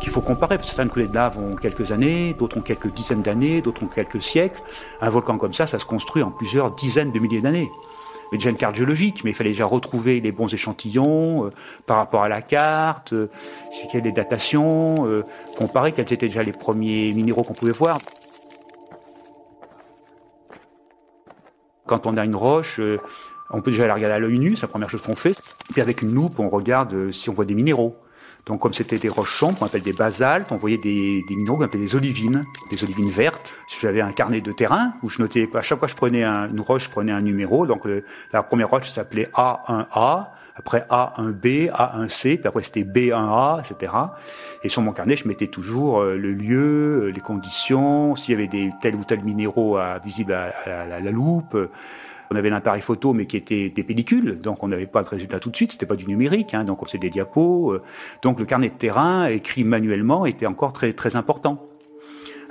qu'il 0.02 0.10
faut 0.10 0.22
comparer. 0.22 0.58
Certaines 0.64 0.90
coulées 0.90 1.08
de 1.08 1.14
lave 1.14 1.38
ont 1.38 1.56
quelques 1.56 1.92
années, 1.92 2.34
d'autres 2.34 2.58
ont 2.58 2.62
quelques 2.62 2.92
dizaines 2.92 3.22
d'années, 3.22 3.62
d'autres 3.62 3.84
ont 3.84 3.88
quelques 3.88 4.24
siècles. 4.24 4.60
Un 5.02 5.10
volcan 5.12 5.38
comme 5.38 5.54
ça, 5.54 5.68
ça 5.68 5.78
se 5.78 5.86
construit 5.86 6.24
en 6.24 6.32
plusieurs 6.32 6.72
dizaines 6.72 7.12
de 7.12 7.20
milliers 7.20 7.42
d'années. 7.42 7.70
avait 8.30 8.38
déjà 8.38 8.50
une 8.50 8.58
carte 8.58 8.76
géologique, 8.76 9.24
mais 9.24 9.30
il 9.30 9.34
fallait 9.36 9.52
déjà 9.52 9.66
retrouver 9.66 10.20
les 10.20 10.32
bons 10.32 10.52
échantillons 10.52 11.46
euh, 11.46 11.50
par 11.86 11.98
rapport 11.98 12.24
à 12.24 12.28
la 12.28 12.42
carte, 12.42 13.14
euh, 13.14 13.30
quelles 13.92 14.04
les 14.04 14.12
datations, 14.12 15.06
euh, 15.06 15.24
comparer 15.60 15.92
quels 15.92 16.12
étaient 16.12 16.28
déjà 16.28 16.42
les 16.42 16.54
premiers 16.54 17.14
minéraux 17.14 17.44
qu'on 17.44 17.54
pouvait 17.54 17.72
voir. 17.72 18.00
Quand 21.90 22.06
on 22.06 22.18
a 22.18 22.24
une 22.24 22.36
roche, 22.36 22.80
euh, 22.80 23.00
on 23.52 23.62
peut 23.62 23.72
déjà 23.72 23.88
la 23.88 23.94
regarder 23.96 24.16
à 24.16 24.20
l'œil 24.20 24.40
nu, 24.40 24.56
c'est 24.56 24.64
la 24.64 24.68
première 24.68 24.90
chose 24.90 25.02
qu'on 25.02 25.16
fait. 25.16 25.36
Puis 25.72 25.82
avec 25.82 26.02
une 26.02 26.14
loupe, 26.14 26.40
on 26.40 26.50
regarde 26.50 26.94
euh, 26.94 27.12
si 27.12 27.30
on 27.30 27.34
voit 27.34 27.46
des 27.46 27.56
minéraux. 27.56 27.98
Donc 28.46 28.62
comme 28.62 28.74
c'était 28.74 28.98
des 28.98 29.10
roches 29.10 29.38
sombres, 29.38 29.60
qu'on 29.60 29.66
appelle 29.66 29.82
des 29.82 29.94
basaltes, 29.94 30.52
on 30.52 30.56
voyait 30.56 30.78
des, 30.78 31.24
minéraux 31.30 31.58
qu'on 31.58 31.66
appelait 31.66 31.80
des 31.82 31.96
olivines, 31.96 32.46
des 32.72 32.84
olivines 32.84 33.12
vertes. 33.12 33.54
J'avais 33.82 34.02
un 34.02 34.12
carnet 34.12 34.42
de 34.42 34.52
terrain 34.52 34.94
où 35.04 35.10
je 35.10 35.22
notais, 35.22 35.48
à 35.54 35.62
chaque 35.62 35.78
fois 35.80 35.88
que 35.88 35.92
je 35.92 35.98
prenais 35.98 36.24
un- 36.24 36.50
une 36.50 36.62
roche, 36.62 36.86
je 36.86 36.90
prenais 36.90 37.12
un 37.12 37.22
numéro. 37.22 37.68
Donc 37.68 37.86
le- 37.86 38.04
la 38.34 38.42
première 38.42 38.70
roche 38.70 38.90
s'appelait 38.90 39.30
A1A, 39.36 40.32
après 40.56 40.86
A1B, 40.90 41.70
A1C, 41.70 42.38
puis 42.38 42.48
après 42.48 42.64
c'était 42.64 42.84
B1A, 42.84 43.62
etc. 43.62 43.94
Et 44.64 44.70
sur 44.70 44.82
mon 44.82 44.94
carnet, 44.94 45.16
je 45.16 45.28
mettais 45.28 45.48
toujours 45.48 46.02
euh, 46.02 46.16
le 46.18 46.32
lieu, 46.34 47.04
euh, 47.04 47.12
les 47.12 47.22
conditions, 47.22 48.16
s'il 48.16 48.32
y 48.34 48.38
avait 48.38 48.48
des 48.48 48.72
tel 48.82 48.96
ou 48.96 49.04
tel 49.04 49.24
minéraux 49.24 49.78
à, 49.78 50.00
visibles 50.00 50.34
à, 50.34 50.52
la 50.86 51.12
loupe. 51.12 51.56
On 52.32 52.36
avait 52.36 52.50
l'appareil 52.50 52.82
photo, 52.82 53.14
mais 53.14 53.26
qui 53.26 53.38
était 53.38 53.70
des 53.70 53.84
pellicules, 53.84 54.40
donc 54.40 54.64
on 54.64 54.68
n'avait 54.68 54.86
pas 54.86 55.02
de 55.02 55.10
résultat 55.10 55.40
tout 55.40 55.50
de 55.50 55.56
suite. 55.56 55.72
C'était 55.72 55.86
pas 55.86 55.96
du 55.96 56.06
numérique, 56.06 56.54
hein, 56.54 56.64
donc 56.64 56.84
on 56.84 56.86
faisait 56.86 57.00
des 57.00 57.10
diapos. 57.10 57.74
euh. 57.74 57.82
donc 58.22 58.40
le 58.40 58.46
carnet 58.46 58.70
de 58.70 58.76
terrain 58.76 59.26
écrit 59.28 59.64
manuellement 59.64 60.26
était 60.26 60.46
encore 60.46 60.74
très 60.74 60.94
très 60.94 61.16
important. 61.16 61.68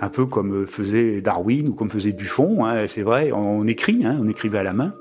Un 0.01 0.09
peu 0.11 0.27
comme 0.27 0.63
euh, 0.63 0.67
faisait 0.67 1.21
Darwin 1.21 1.69
ou 1.69 1.75
comme 1.75 1.91
faisait 1.91 2.13
Buffon. 2.13 2.65
Hein, 2.65 2.87
c'est 2.87 3.03
vrai, 3.03 3.33
on, 3.33 3.67
écrit, 3.67 4.05
hein, 4.05 4.19
on 4.21 4.29
écrivait 4.29 4.59
à 4.59 4.63
la 4.63 4.73
main. 4.73 4.93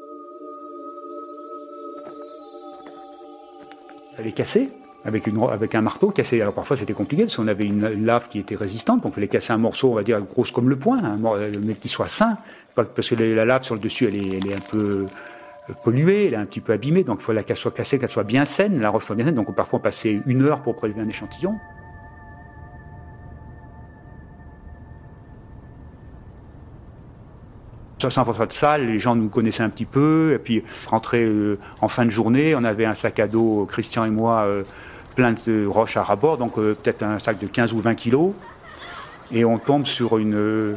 Elle 4.20 4.28
est 4.28 4.32
cassée? 4.32 4.70
Avec, 5.06 5.28
une, 5.28 5.42
avec 5.50 5.76
un 5.76 5.82
marteau 5.82 6.10
cassé. 6.10 6.42
Alors 6.42 6.54
parfois 6.54 6.78
c'était 6.78 6.94
compliqué 6.94 7.24
parce 7.24 7.36
qu'on 7.36 7.48
avait 7.48 7.66
une, 7.66 8.06
lave 8.06 8.28
qui 8.30 8.40
était 8.40 8.56
résistante, 8.56 9.04
donc 9.04 9.14
il 9.14 9.16
fallait 9.16 9.28
casser 9.28 9.54
un 9.54 9.58
morceau, 9.58 9.92
on 9.92 9.96
va 9.96 10.04
dire, 10.04 10.22
grosse 10.22 10.52
comme 10.52 10.70
le 10.70 10.76
poing, 10.76 11.02
mais 11.66 11.74
qui 11.76 11.88
soit 11.88 12.08
sain, 12.08 12.38
parce 12.76 13.10
que 13.10 13.16
la, 13.16 13.28
la 13.36 13.46
lave 13.46 13.64
sur 13.64 13.76
le 13.76 13.82
dessus, 13.82 14.06
elle 14.06 14.16
est, 14.16 14.38
elle 14.38 14.48
est 14.52 14.56
un 14.56 14.70
peu 14.72 15.06
euh, 15.70 15.74
polluée, 15.84 16.28
elle 16.28 16.34
est 16.34 16.38
un 16.38 16.46
petit 16.46 16.62
peu 16.62 16.74
abîmée, 16.74 17.04
donc 17.04 17.20
il 17.22 17.24
faut 17.24 17.34
la- 17.34 17.44
qu'elle 17.44 17.58
soit 17.58 17.72
cassée, 17.72 18.00
qu'elle 18.00 18.10
soit 18.10 18.24
bien 18.24 18.46
saine, 18.46 18.80
la 18.80 18.90
roche 18.90 19.06
soit 19.06 19.16
bien 19.16 19.26
saine, 19.26 19.36
donc 19.36 19.54
parfois 19.56 19.80
on 19.80 19.82
passait 19.82 20.22
une 20.26 20.44
heure 20.44 20.62
pour 20.62 20.76
prélever 20.76 21.02
un 21.02 21.10
échantillon. 21.10 21.56
Sur 28.00 28.12
Saint-François 28.14 28.46
de 28.46 28.54
Sales, 28.54 28.86
les 28.88 29.00
gens 29.00 29.16
nous 29.16 29.28
connaissaient 29.28 29.64
un 29.64 29.70
petit 29.70 29.86
peu, 29.86 30.34
et 30.36 30.38
puis 30.38 30.64
rentrer 30.86 31.24
euh, 31.24 31.58
en 31.82 31.88
fin 31.88 32.06
de 32.06 32.12
journée, 32.12 32.54
on 32.56 32.64
avait 32.64 32.86
un 32.86 32.94
sac 32.94 33.20
à 33.20 33.28
dos, 33.28 33.66
Christian 33.68 34.06
et 34.06 34.12
moi, 34.12 34.44
euh, 34.44 34.62
plein 35.16 35.34
de 35.34 35.66
roches 35.66 35.98
à 35.98 36.04
rabord, 36.04 36.38
donc 36.38 36.60
euh, 36.60 36.76
peut-être 36.76 37.02
un 37.02 37.18
sac 37.18 37.40
de 37.40 37.48
15 37.48 37.74
ou 37.74 37.80
20 37.80 37.96
kilos, 37.96 38.34
et 39.32 39.46
on 39.46 39.58
tombe 39.58 39.88
sur 39.88 40.20
une, 40.20 40.36
euh, 40.36 40.74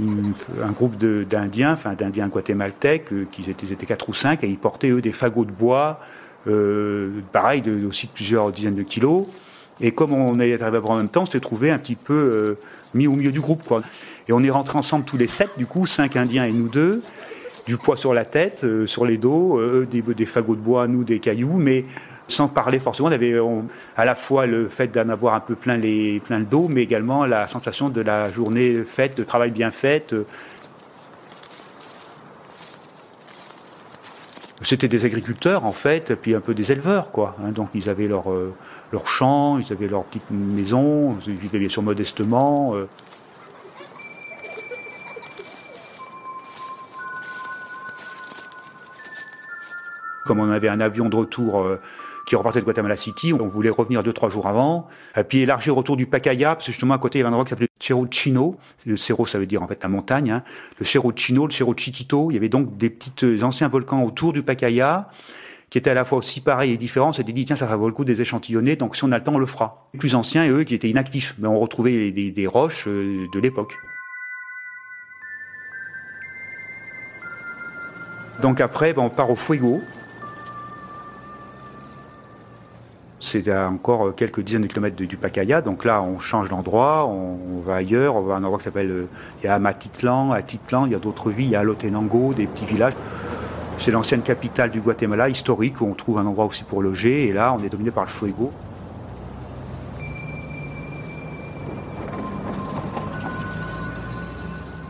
une- 0.00 0.32
un 0.64 0.72
groupe 0.72 0.96
d'Indiens, 0.98 1.74
enfin 1.74 1.92
d'Indiens 1.92 2.26
guatémaltèques, 2.26 3.12
euh, 3.12 3.24
qui 3.30 3.48
étaient, 3.48 3.72
étaient 3.72 3.86
quatre 3.86 4.08
ou 4.08 4.12
cinq, 4.14 4.42
et 4.42 4.48
ils 4.48 4.58
portaient 4.58 4.90
eux 4.90 5.00
des 5.00 5.12
fagots 5.12 5.44
de 5.44 5.52
bois, 5.52 6.00
euh, 6.48 7.20
pareil, 7.32 7.62
de, 7.62 7.86
aussi 7.86 8.08
de 8.08 8.12
plusieurs 8.12 8.50
dizaines 8.50 8.74
de 8.74 8.82
kilos. 8.82 9.26
Et 9.80 9.92
comme 9.92 10.12
on 10.12 10.40
est 10.40 10.60
arrivé 10.60 10.78
à 10.78 10.90
en 10.90 10.96
même 10.96 11.08
temps, 11.08 11.22
on 11.22 11.26
s'est 11.26 11.40
trouvé 11.40 11.70
un 11.70 11.78
petit 11.78 11.94
peu 11.96 12.14
euh, 12.14 12.58
mis 12.94 13.06
au 13.06 13.12
milieu 13.12 13.30
du 13.30 13.40
groupe, 13.40 13.62
quoi. 13.64 13.80
Et 14.28 14.32
on 14.32 14.42
est 14.42 14.50
rentrés 14.50 14.78
ensemble 14.78 15.04
tous 15.04 15.16
les 15.16 15.28
sept, 15.28 15.50
du 15.58 15.66
coup, 15.66 15.86
cinq 15.86 16.16
Indiens 16.16 16.44
et 16.46 16.52
nous 16.52 16.68
deux, 16.68 17.02
du 17.66 17.76
poids 17.76 17.96
sur 17.96 18.14
la 18.14 18.24
tête, 18.24 18.64
euh, 18.64 18.86
sur 18.86 19.04
les 19.04 19.18
dos, 19.18 19.58
euh, 19.58 19.86
eux 19.86 20.14
des, 20.14 20.26
fagots 20.26 20.54
de 20.54 20.60
bois, 20.60 20.86
nous 20.88 21.04
des 21.04 21.18
cailloux, 21.18 21.56
mais 21.56 21.84
sans 22.28 22.48
parler 22.48 22.78
forcément. 22.78 23.08
On 23.08 23.12
avait 23.12 23.34
à 23.96 24.04
la 24.04 24.14
fois 24.14 24.46
le 24.46 24.68
fait 24.68 24.88
d'en 24.88 25.10
avoir 25.10 25.34
un 25.34 25.40
peu 25.40 25.54
plein, 25.54 25.76
les, 25.76 26.22
le 26.28 26.44
dos, 26.44 26.68
mais 26.68 26.82
également 26.82 27.26
la 27.26 27.48
sensation 27.48 27.90
de 27.90 28.00
la 28.00 28.30
journée 28.30 28.82
faite, 28.84 29.16
de 29.18 29.24
travail 29.24 29.50
bien 29.50 29.70
fait. 29.70 30.12
euh. 30.14 30.24
C'était 34.62 34.88
des 34.88 35.04
agriculteurs 35.04 35.66
en 35.66 35.72
fait, 35.72 36.14
puis 36.14 36.34
un 36.34 36.40
peu 36.40 36.54
des 36.54 36.72
éleveurs 36.72 37.10
quoi. 37.10 37.36
hein. 37.42 37.50
donc 37.50 37.68
ils 37.74 37.90
avaient 37.90 38.06
leur 38.06 38.24
leur 38.92 39.06
champ, 39.06 39.58
ils 39.58 39.70
avaient 39.72 39.88
leur 39.88 40.04
petite 40.04 40.30
maison, 40.30 41.18
ils 41.26 41.34
vivaient 41.34 41.58
bien 41.58 41.68
sûr 41.68 41.82
modestement. 41.82 42.74
Comme 50.24 50.40
on 50.40 50.50
avait 50.50 50.68
un 50.68 50.80
avion 50.80 51.08
de 51.08 51.16
retour 51.16 51.60
euh, 51.60 51.80
qui 52.26 52.34
repartait 52.36 52.60
de 52.60 52.64
Guatemala 52.64 52.96
City, 52.96 53.34
on 53.34 53.46
voulait 53.46 53.68
revenir 53.68 54.02
deux 54.02 54.14
trois 54.14 54.30
jours 54.30 54.46
avant, 54.46 54.88
et 55.14 55.24
puis 55.24 55.40
élargir 55.40 55.76
autour 55.76 55.96
du 55.98 56.06
Pacaya, 56.06 56.54
parce 56.54 56.66
que 56.66 56.72
justement 56.72 56.94
à 56.94 56.98
côté 56.98 57.18
il 57.18 57.20
y 57.20 57.22
avait 57.22 57.28
un 57.28 57.32
endroit 57.32 57.44
qui 57.44 57.50
s'appelait 57.50 57.68
Cerro 57.78 58.06
Chino. 58.10 58.56
Le 58.86 58.96
Cerro 58.96 59.26
ça 59.26 59.38
veut 59.38 59.46
dire 59.46 59.62
en 59.62 59.68
fait 59.68 59.82
la 59.82 59.88
montagne. 59.90 60.30
hein. 60.30 60.42
Le 60.78 60.86
Cerro 60.86 61.12
Chino, 61.14 61.46
le 61.46 61.52
Cerro 61.52 61.74
Chiquito. 61.76 62.30
Il 62.30 62.34
y 62.34 62.36
avait 62.38 62.48
donc 62.48 62.78
des 62.78 62.88
petites 62.88 63.24
euh, 63.24 63.42
anciens 63.42 63.68
volcans 63.68 64.02
autour 64.02 64.32
du 64.32 64.42
Pacaya 64.42 65.10
qui 65.68 65.78
étaient 65.78 65.90
à 65.90 65.94
la 65.94 66.04
fois 66.06 66.18
aussi 66.18 66.40
pareils 66.40 66.72
et 66.72 66.76
différents. 66.78 67.12
S'était 67.12 67.32
dit 67.32 67.44
tiens 67.44 67.56
ça 67.56 67.66
va 67.66 67.76
vaut 67.76 67.88
le 67.88 67.94
coup 67.94 68.06
des 68.06 68.22
échantillonnés, 68.22 68.76
donc 68.76 68.96
si 68.96 69.04
on 69.04 69.12
a 69.12 69.18
le 69.18 69.24
temps 69.24 69.34
on 69.34 69.38
le 69.38 69.44
fera. 69.44 69.88
Les 69.92 69.98
plus 69.98 70.14
anciens 70.14 70.48
eux 70.50 70.64
qui 70.64 70.74
étaient 70.74 70.88
inactifs, 70.88 71.34
mais 71.38 71.48
on 71.48 71.58
retrouvait 71.60 72.10
des 72.10 72.46
roches 72.46 72.84
euh, 72.86 73.26
de 73.34 73.40
l'époque. 73.40 73.74
Donc 78.40 78.60
après, 78.60 78.92
ben, 78.92 79.02
on 79.02 79.10
part 79.10 79.30
au 79.30 79.36
Fuego. 79.36 79.82
C'est 83.26 83.50
encore 83.56 84.14
quelques 84.14 84.40
dizaines 84.42 84.60
de 84.60 84.66
kilomètres 84.66 84.96
du 84.96 85.16
Pacaya. 85.16 85.62
Donc 85.62 85.86
là, 85.86 86.02
on 86.02 86.18
change 86.18 86.50
d'endroit, 86.50 87.06
on, 87.06 87.58
va 87.64 87.76
ailleurs. 87.76 88.16
On 88.16 88.20
va 88.20 88.34
à 88.34 88.36
un 88.36 88.44
endroit 88.44 88.58
qui 88.58 88.64
s'appelle. 88.64 88.90
euh, 88.90 89.08
Il 89.42 89.46
y 89.46 89.48
a 89.48 89.54
Amatitlan, 89.54 90.30
à 90.32 90.42
Titlan, 90.42 90.84
il 90.84 90.92
y 90.92 90.94
a 90.94 90.98
d'autres 90.98 91.30
villes. 91.30 91.46
Il 91.46 91.52
y 91.52 91.56
a 91.56 91.60
Alotenango, 91.60 92.34
des 92.34 92.46
petits 92.46 92.66
villages. 92.66 92.92
C'est 93.78 93.92
l'ancienne 93.92 94.20
capitale 94.20 94.70
du 94.70 94.82
Guatemala, 94.82 95.30
historique, 95.30 95.80
où 95.80 95.86
on 95.86 95.94
trouve 95.94 96.18
un 96.18 96.26
endroit 96.26 96.44
aussi 96.44 96.64
pour 96.64 96.82
loger. 96.82 97.26
Et 97.26 97.32
là, 97.32 97.56
on 97.58 97.64
est 97.64 97.70
dominé 97.70 97.90
par 97.90 98.04
le 98.04 98.10
Fuego. 98.10 98.52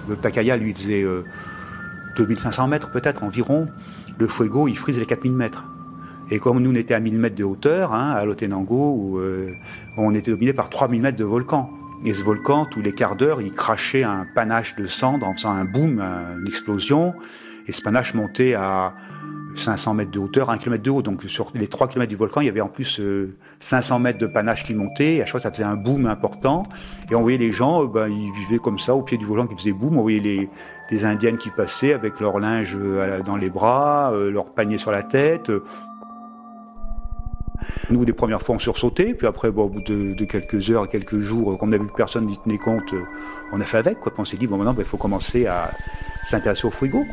Le 0.08 0.16
Pacaya, 0.16 0.56
lui, 0.56 0.74
faisait 0.74 1.04
euh, 1.04 1.24
2500 2.16 2.66
mètres 2.66 2.90
peut-être 2.90 3.22
environ. 3.22 3.68
Le 4.18 4.26
Fuego, 4.26 4.66
il 4.66 4.76
frise 4.76 4.98
les 4.98 5.06
4000 5.06 5.32
mètres. 5.32 5.64
Et 6.30 6.38
comme 6.38 6.58
nous, 6.60 6.70
on 6.72 6.74
était 6.74 6.94
à 6.94 7.00
1000 7.00 7.18
mètres 7.18 7.36
de 7.36 7.44
hauteur, 7.44 7.92
hein, 7.94 8.10
à 8.10 8.24
Lotenango, 8.24 8.94
où, 8.98 9.18
euh, 9.18 9.50
on 9.96 10.14
était 10.14 10.30
dominé 10.30 10.52
par 10.52 10.70
3000 10.70 11.00
mètres 11.02 11.18
de 11.18 11.24
volcan. 11.24 11.70
Et 12.04 12.12
ce 12.12 12.22
volcan, 12.22 12.66
tous 12.70 12.82
les 12.82 12.92
quarts 12.92 13.16
d'heure, 13.16 13.40
il 13.40 13.52
crachait 13.52 14.02
un 14.04 14.26
panache 14.34 14.76
de 14.76 14.86
cendres 14.86 15.26
en 15.26 15.34
faisant 15.34 15.50
un 15.52 15.64
boom, 15.64 16.00
un- 16.00 16.38
une 16.40 16.46
explosion. 16.46 17.14
Et 17.66 17.72
ce 17.72 17.80
panache 17.80 18.12
montait 18.14 18.54
à 18.54 18.94
500 19.54 19.94
mètres 19.94 20.10
de 20.10 20.18
hauteur, 20.18 20.50
1 20.50 20.58
km 20.58 20.82
de 20.82 20.90
haut. 20.90 21.00
Donc 21.02 21.22
sur 21.24 21.50
les 21.54 21.66
3 21.68 21.88
km 21.88 22.08
du 22.10 22.16
volcan, 22.16 22.40
il 22.42 22.46
y 22.46 22.48
avait 22.50 22.60
en 22.60 22.68
plus 22.68 23.00
euh, 23.00 23.36
500 23.60 24.00
mètres 24.00 24.18
de 24.18 24.26
panache 24.26 24.64
qui 24.64 24.74
montait. 24.74 25.14
Et 25.16 25.22
à 25.22 25.24
chaque 25.24 25.32
fois, 25.32 25.40
ça 25.40 25.50
faisait 25.50 25.62
un 25.64 25.76
boom 25.76 26.06
important. 26.06 26.64
Et 27.10 27.14
on 27.14 27.22
voyait 27.22 27.38
les 27.38 27.52
gens, 27.52 27.84
euh, 27.84 27.86
ben, 27.86 28.08
ils 28.08 28.32
vivaient 28.32 28.58
comme 28.58 28.78
ça, 28.78 28.94
au 28.94 29.02
pied 29.02 29.16
du 29.16 29.24
volcan 29.24 29.46
qui 29.46 29.54
faisait 29.56 29.72
boom. 29.72 29.96
On 29.96 30.02
voyait 30.02 30.20
les, 30.20 30.50
des 30.90 31.04
Indiennes 31.06 31.38
qui 31.38 31.48
passaient 31.50 31.94
avec 31.94 32.20
leur 32.20 32.38
linge 32.38 32.76
euh, 32.78 33.22
dans 33.22 33.36
les 33.36 33.48
bras, 33.48 34.10
euh, 34.12 34.30
leur 34.30 34.52
panier 34.52 34.76
sur 34.76 34.90
la 34.90 35.02
tête. 35.04 35.50
Nous, 37.90 38.04
les 38.04 38.12
premières 38.12 38.42
fois, 38.42 38.56
on 38.56 38.58
sursautait, 38.58 39.14
puis 39.14 39.26
après, 39.26 39.48
au 39.48 39.68
bout 39.68 39.82
de, 39.82 40.24
quelques 40.24 40.70
heures, 40.70 40.88
quelques 40.88 41.20
jours, 41.20 41.52
euh, 41.52 41.56
comme 41.56 41.70
on 41.70 41.72
a 41.72 41.78
vu 41.78 41.86
que 41.86 41.96
personne 41.96 42.26
n'y 42.26 42.38
tenait 42.38 42.58
compte, 42.58 42.92
euh, 42.92 43.02
on 43.52 43.60
a 43.60 43.64
fait 43.64 43.78
avec, 43.78 43.98
on 44.18 44.24
s'est 44.24 44.36
dit, 44.36 44.46
bon, 44.46 44.56
maintenant, 44.56 44.74
ben, 44.74 44.82
il 44.82 44.88
faut 44.88 44.96
commencer 44.96 45.46
à 45.46 45.70
s'intéresser 46.26 46.66
au 46.66 46.70
frigo. 46.70 47.04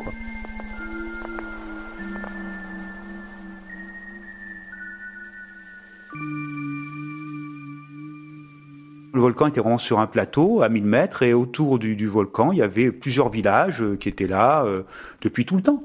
Le 9.14 9.20
volcan 9.20 9.46
était 9.46 9.60
vraiment 9.60 9.78
sur 9.78 9.98
un 9.98 10.06
plateau 10.06 10.62
à 10.62 10.70
1000 10.70 10.84
mètres 10.84 11.22
et 11.22 11.34
autour 11.34 11.78
du, 11.78 12.06
volcan, 12.06 12.50
il 12.50 12.58
y 12.58 12.62
avait 12.62 12.90
plusieurs 12.90 13.28
villages 13.28 13.82
euh, 13.82 13.96
qui 13.96 14.08
étaient 14.08 14.26
là 14.26 14.64
euh, 14.64 14.84
depuis 15.20 15.44
tout 15.44 15.56
le 15.56 15.62
temps. 15.62 15.82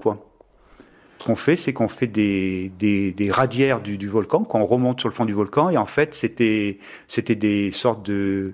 Ce 1.19 1.25
qu'on 1.25 1.35
fait, 1.35 1.55
c'est 1.55 1.73
qu'on 1.73 1.87
fait 1.87 2.07
des, 2.07 2.71
des, 2.79 3.11
des 3.11 3.31
radiaires 3.31 3.79
du, 3.81 3.97
du 3.97 4.07
volcan, 4.07 4.43
quand 4.43 4.59
on 4.59 4.65
remonte 4.65 4.99
sur 4.99 5.09
le 5.09 5.15
fond 5.15 5.25
du 5.25 5.33
volcan, 5.33 5.69
et 5.69 5.77
en 5.77 5.85
fait, 5.85 6.13
c'était 6.13 6.77
c'était 7.07 7.35
des 7.35 7.71
sortes 7.71 8.05
de, 8.05 8.53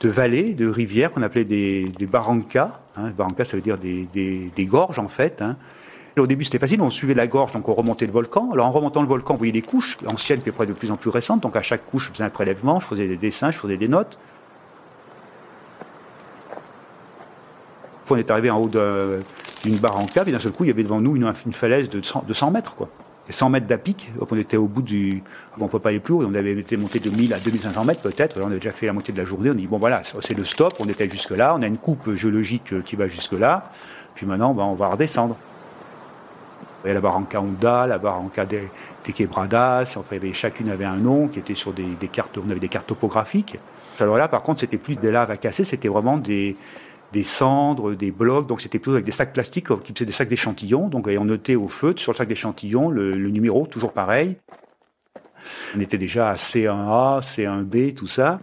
de 0.00 0.08
vallées, 0.08 0.54
de 0.54 0.68
rivières 0.68 1.12
qu'on 1.12 1.22
appelait 1.22 1.44
des, 1.44 1.84
des 1.84 2.06
barrancas. 2.06 2.80
Hein. 2.96 3.10
Barrancas, 3.16 3.46
ça 3.46 3.56
veut 3.56 3.62
dire 3.62 3.78
des, 3.78 4.06
des, 4.12 4.50
des 4.54 4.64
gorges, 4.66 4.98
en 4.98 5.08
fait. 5.08 5.40
Hein. 5.40 5.56
Au 6.18 6.26
début, 6.26 6.44
c'était 6.44 6.58
facile, 6.58 6.82
on 6.82 6.90
suivait 6.90 7.14
la 7.14 7.26
gorge, 7.26 7.52
donc 7.54 7.66
on 7.70 7.72
remontait 7.72 8.04
le 8.04 8.12
volcan. 8.12 8.50
Alors 8.52 8.66
en 8.66 8.72
remontant 8.72 9.00
le 9.00 9.08
volcan, 9.08 9.32
vous 9.32 9.38
voyez 9.38 9.52
des 9.52 9.62
couches 9.62 9.96
anciennes, 10.06 10.40
puis 10.40 10.50
après 10.50 10.66
de 10.66 10.74
plus 10.74 10.90
en 10.90 10.96
plus 10.96 11.08
récentes. 11.08 11.40
Donc 11.40 11.56
à 11.56 11.62
chaque 11.62 11.86
couche, 11.86 12.08
je 12.08 12.12
faisais 12.12 12.24
un 12.24 12.28
prélèvement, 12.28 12.80
je 12.80 12.86
faisais 12.86 13.08
des 13.08 13.16
dessins, 13.16 13.50
je 13.50 13.56
faisais 13.56 13.78
des 13.78 13.88
notes. 13.88 14.18
On 18.10 18.16
est 18.16 18.30
arrivé 18.30 18.50
en 18.50 18.58
haut 18.60 18.68
d'un 18.68 19.20
d'une 19.62 19.76
barranca, 19.76 20.22
et 20.26 20.32
d'un 20.32 20.38
seul 20.38 20.52
coup, 20.52 20.64
il 20.64 20.68
y 20.68 20.70
avait 20.70 20.82
devant 20.82 21.00
nous 21.00 21.16
une, 21.16 21.32
falaise 21.52 21.88
de 21.88 22.02
100, 22.02 22.50
mètres, 22.50 22.74
quoi. 22.74 22.88
Et 23.28 23.32
100 23.32 23.50
mètres 23.50 23.66
d'à 23.66 23.78
pic, 23.78 24.10
donc 24.18 24.32
on 24.32 24.36
était 24.36 24.56
au 24.56 24.66
bout 24.66 24.82
du... 24.82 25.22
on 25.58 25.64
ne 25.64 25.68
peut 25.68 25.78
pas 25.78 25.90
aller 25.90 26.00
plus 26.00 26.12
haut, 26.12 26.24
on 26.24 26.34
avait 26.34 26.52
été 26.52 26.76
monté 26.76 26.98
de 26.98 27.08
1000 27.08 27.32
à 27.32 27.38
2500 27.38 27.84
mètres 27.84 28.00
peut-être, 28.00 28.40
on 28.42 28.46
avait 28.46 28.56
déjà 28.56 28.72
fait 28.72 28.86
la 28.86 28.92
moitié 28.92 29.14
de 29.14 29.18
la 29.18 29.24
journée, 29.24 29.50
on 29.50 29.54
dit, 29.54 29.68
bon 29.68 29.78
voilà, 29.78 30.02
c'est 30.20 30.36
le 30.36 30.44
stop, 30.44 30.74
on 30.80 30.88
était 30.88 31.08
jusque 31.08 31.30
là, 31.30 31.54
on 31.56 31.62
a 31.62 31.66
une 31.68 31.78
coupe 31.78 32.14
géologique 32.14 32.82
qui 32.84 32.96
va 32.96 33.06
jusque 33.06 33.32
là, 33.32 33.70
puis 34.14 34.26
maintenant, 34.26 34.54
ben, 34.54 34.64
on 34.64 34.74
va 34.74 34.88
redescendre. 34.88 35.36
Il 36.84 36.88
y 36.88 36.90
a 36.90 36.94
la 36.94 37.00
barranca 37.00 37.40
Honda, 37.40 37.86
la 37.86 37.98
barranca 37.98 38.44
des, 38.44 38.68
Quebradas, 39.04 39.94
enfin, 39.96 40.16
chacune 40.32 40.68
avait 40.68 40.84
un 40.84 40.96
nom 40.96 41.28
qui 41.28 41.38
était 41.38 41.54
sur 41.54 41.72
des, 41.72 42.08
cartes, 42.08 42.36
on 42.38 42.50
avait 42.50 42.60
des 42.60 42.68
cartes 42.68 42.88
topographiques. 42.88 43.58
Alors 44.00 44.16
là, 44.16 44.26
par 44.26 44.42
contre, 44.42 44.60
c'était 44.60 44.78
plus 44.78 44.96
des 44.96 45.12
laves 45.12 45.30
à 45.30 45.36
casser, 45.36 45.62
c'était 45.62 45.88
vraiment 45.88 46.16
des, 46.16 46.56
des 47.12 47.24
cendres, 47.24 47.94
des 47.94 48.10
blocs. 48.10 48.46
Donc 48.46 48.60
c'était 48.60 48.78
plutôt 48.78 48.94
avec 48.94 49.04
des 49.04 49.12
sacs 49.12 49.32
plastiques 49.32 49.68
qui 49.82 49.92
faisaient 49.92 50.06
des 50.06 50.12
sacs 50.12 50.28
d'échantillons. 50.28 50.88
Donc 50.88 51.08
on 51.08 51.24
notait 51.24 51.56
au 51.56 51.68
feutre 51.68 52.00
sur 52.00 52.12
le 52.12 52.16
sac 52.16 52.28
d'échantillons 52.28 52.90
le, 52.90 53.14
numéro, 53.30 53.66
toujours 53.66 53.92
pareil. 53.92 54.36
On 55.76 55.80
était 55.80 55.98
déjà 55.98 56.30
à 56.30 56.34
C1A, 56.36 57.20
C1B, 57.20 57.94
tout 57.94 58.06
ça. 58.06 58.40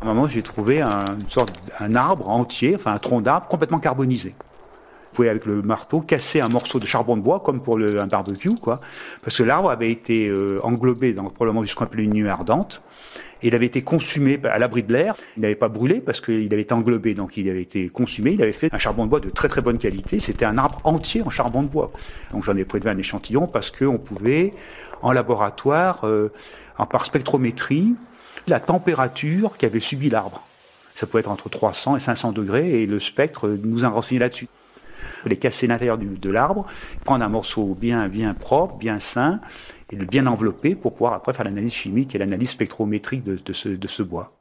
À 0.00 0.04
un 0.04 0.14
moment, 0.14 0.28
j'ai 0.28 0.42
trouvé 0.42 0.80
un, 0.80 1.04
une 1.20 1.28
sorte, 1.28 1.52
un 1.80 1.94
arbre 1.94 2.30
entier, 2.30 2.76
enfin 2.76 2.92
un 2.92 2.98
tronc 2.98 3.20
d'arbre 3.20 3.48
complètement 3.48 3.80
carbonisé. 3.80 4.34
Vous 4.38 5.16
pouvez 5.24 5.28
avec 5.28 5.46
le 5.46 5.62
marteau 5.62 6.00
casser 6.00 6.40
un 6.40 6.48
morceau 6.48 6.78
de 6.78 6.86
charbon 6.86 7.16
de 7.16 7.22
bois 7.22 7.40
comme 7.40 7.60
pour 7.60 7.78
un 7.78 8.06
barbecue, 8.06 8.54
quoi, 8.54 8.80
parce 9.22 9.36
que 9.36 9.42
l'arbre 9.42 9.70
avait 9.70 9.90
été 9.90 10.28
euh, 10.28 10.60
englobé 10.62 11.12
dans 11.12 11.24
probablement 11.24 11.66
ce 11.66 11.74
qu'on 11.74 11.84
appelait 11.84 12.04
une 12.04 12.12
nuit 12.12 12.28
ardente. 12.28 12.80
Il 13.42 13.54
avait 13.54 13.66
été 13.66 13.82
consumé 13.82 14.38
à 14.44 14.58
l'abri 14.58 14.82
de 14.82 14.92
l'air. 14.92 15.14
Il 15.36 15.42
n'avait 15.42 15.54
pas 15.54 15.68
brûlé 15.68 16.00
parce 16.00 16.20
qu'il 16.20 16.52
avait 16.52 16.62
été 16.62 16.74
englobé, 16.74 17.14
donc 17.14 17.36
il 17.36 17.48
avait 17.48 17.62
été 17.62 17.88
consumé. 17.88 18.32
Il 18.32 18.42
avait 18.42 18.52
fait 18.52 18.72
un 18.74 18.78
charbon 18.78 19.04
de 19.04 19.10
bois 19.10 19.20
de 19.20 19.30
très 19.30 19.48
très 19.48 19.60
bonne 19.60 19.78
qualité. 19.78 20.18
C'était 20.18 20.44
un 20.44 20.58
arbre 20.58 20.80
entier 20.84 21.22
en 21.22 21.30
charbon 21.30 21.62
de 21.62 21.68
bois. 21.68 21.92
Donc 22.32 22.44
j'en 22.44 22.56
ai 22.56 22.64
prélevé 22.64 22.90
un 22.90 22.98
échantillon 22.98 23.46
parce 23.46 23.70
qu'on 23.70 23.98
pouvait, 23.98 24.52
en 25.02 25.12
laboratoire, 25.12 26.04
euh, 26.04 26.32
par 26.90 27.04
spectrométrie, 27.04 27.94
la 28.46 28.60
température 28.60 29.56
qu'avait 29.56 29.80
subi 29.80 30.10
l'arbre. 30.10 30.42
Ça 30.94 31.06
pouvait 31.06 31.20
être 31.20 31.30
entre 31.30 31.48
300 31.48 31.96
et 31.96 32.00
500 32.00 32.32
degrés 32.32 32.82
et 32.82 32.86
le 32.86 32.98
spectre 32.98 33.48
nous 33.48 33.84
a 33.84 33.88
renseigné 33.88 34.18
là-dessus. 34.18 34.48
Fallait 35.22 35.36
casser 35.36 35.68
l'intérieur 35.68 35.96
de 35.98 36.30
l'arbre, 36.30 36.66
prendre 37.04 37.24
un 37.24 37.28
morceau 37.28 37.76
bien, 37.80 38.08
bien 38.08 38.34
propre, 38.34 38.76
bien 38.76 38.98
sain, 38.98 39.40
et 39.90 39.96
le 39.96 40.04
bien 40.04 40.26
envelopper 40.26 40.74
pour 40.74 40.92
pouvoir 40.92 41.14
après 41.14 41.32
faire 41.32 41.44
l'analyse 41.44 41.72
chimique 41.72 42.14
et 42.14 42.18
l'analyse 42.18 42.50
spectrométrique 42.50 43.24
de, 43.24 43.36
de 43.36 43.88
ce 43.88 44.02
bois. 44.02 44.32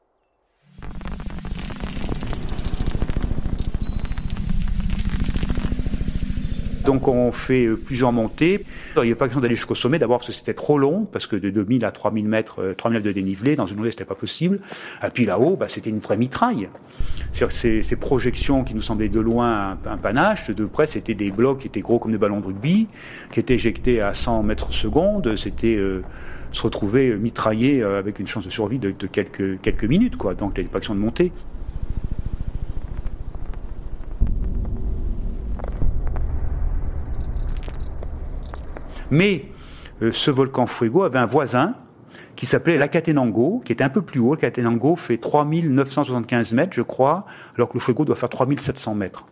Donc 6.88 7.10
on 7.10 7.34
fait 7.34 7.66
euh, 7.66 7.76
plusieurs 7.76 8.14
montées. 8.14 8.64
il 8.96 9.04
n'y 9.04 9.12
a 9.12 9.16
pas 9.18 9.26
question 9.26 9.42
d'aller 9.42 9.56
jusqu'au 9.56 9.76
sommet, 9.76 10.00
d'abord 10.00 10.20
parce 10.20 10.30
que 10.30 10.34
c'était 10.34 10.54
trop 10.54 10.80
long, 10.80 11.06
parce 11.12 11.28
que 11.28 11.36
de 11.36 11.50
2000 11.50 11.84
à 11.84 11.92
3000 11.92 12.26
mètres, 12.26 12.74
3000 12.78 13.00
euh, 13.00 13.04
de 13.04 13.12
dénivelé, 13.12 13.58
dans 13.58 13.66
une 13.66 13.76
journée, 13.76 13.92
c'était 13.92 14.06
pas 14.06 14.16
possible. 14.16 14.62
Et 15.06 15.10
puis 15.10 15.26
là-haut, 15.26 15.58
bah, 15.58 15.66
c'était 15.68 15.90
une 15.90 16.00
vraie 16.00 16.16
mitraille. 16.16 16.70
ces, 17.50 17.84
projections 18.00 18.64
qui 18.64 18.74
nous 18.74 18.82
semblaient 18.82 19.10
de 19.10 19.20
loin 19.20 19.78
un, 19.86 19.98
panache, 19.98 20.50
de 20.50 20.64
près, 20.64 20.88
c'était 20.88 21.14
des 21.14 21.30
blocs 21.30 21.60
qui 21.60 21.68
étaient 21.68 21.82
gros 21.82 22.00
comme 22.00 22.14
des 22.14 22.18
ballons 22.18 22.40
de 22.40 22.46
rugby, 22.46 22.88
qui 23.32 23.42
étaient 23.42 23.56
éjectés 23.56 24.00
à 24.00 24.14
100 24.14 24.44
mètres 24.44 24.72
seconde. 24.72 25.36
C'était 25.36 25.76
euh, 25.76 26.04
se 26.54 26.62
retrouver 26.62 27.18
mitraillé 27.18 27.84
avec 27.84 28.20
une 28.20 28.28
chance 28.28 28.46
de 28.46 28.50
survie 28.50 28.80
de, 28.80 28.92
quelques, 29.08 29.84
minutes. 29.84 30.18
Donc 30.18 30.54
il 30.56 30.64
n'y 30.64 30.70
avait 30.70 30.80
pas 30.80 30.80
de 30.80 30.94
monter. 30.94 31.34
Mais 39.12 39.46
euh, 40.02 40.12
ce 40.12 40.32
volcan 40.32 40.68
Fuego 40.68 41.04
avait 41.04 41.20
un 41.20 41.26
voisin 41.26 41.76
qui 42.36 42.46
s'appelait 42.46 42.78
l'Acatenango, 42.78 43.62
qui 43.66 43.72
était 43.72 43.84
un 43.84 43.90
peu 43.90 44.02
plus 44.02 44.20
haut. 44.20 44.34
L'Acatenango 44.34 44.96
fait 44.96 45.18
3975 45.18 46.54
mètres, 46.54 46.74
je 46.74 46.82
crois, 46.82 47.26
alors 47.56 47.70
que 47.70 47.74
le 47.76 47.80
Fuego 47.80 48.06
doit 48.06 48.16
faire 48.16 48.30
3700 48.30 48.96
mètres. 48.96 49.26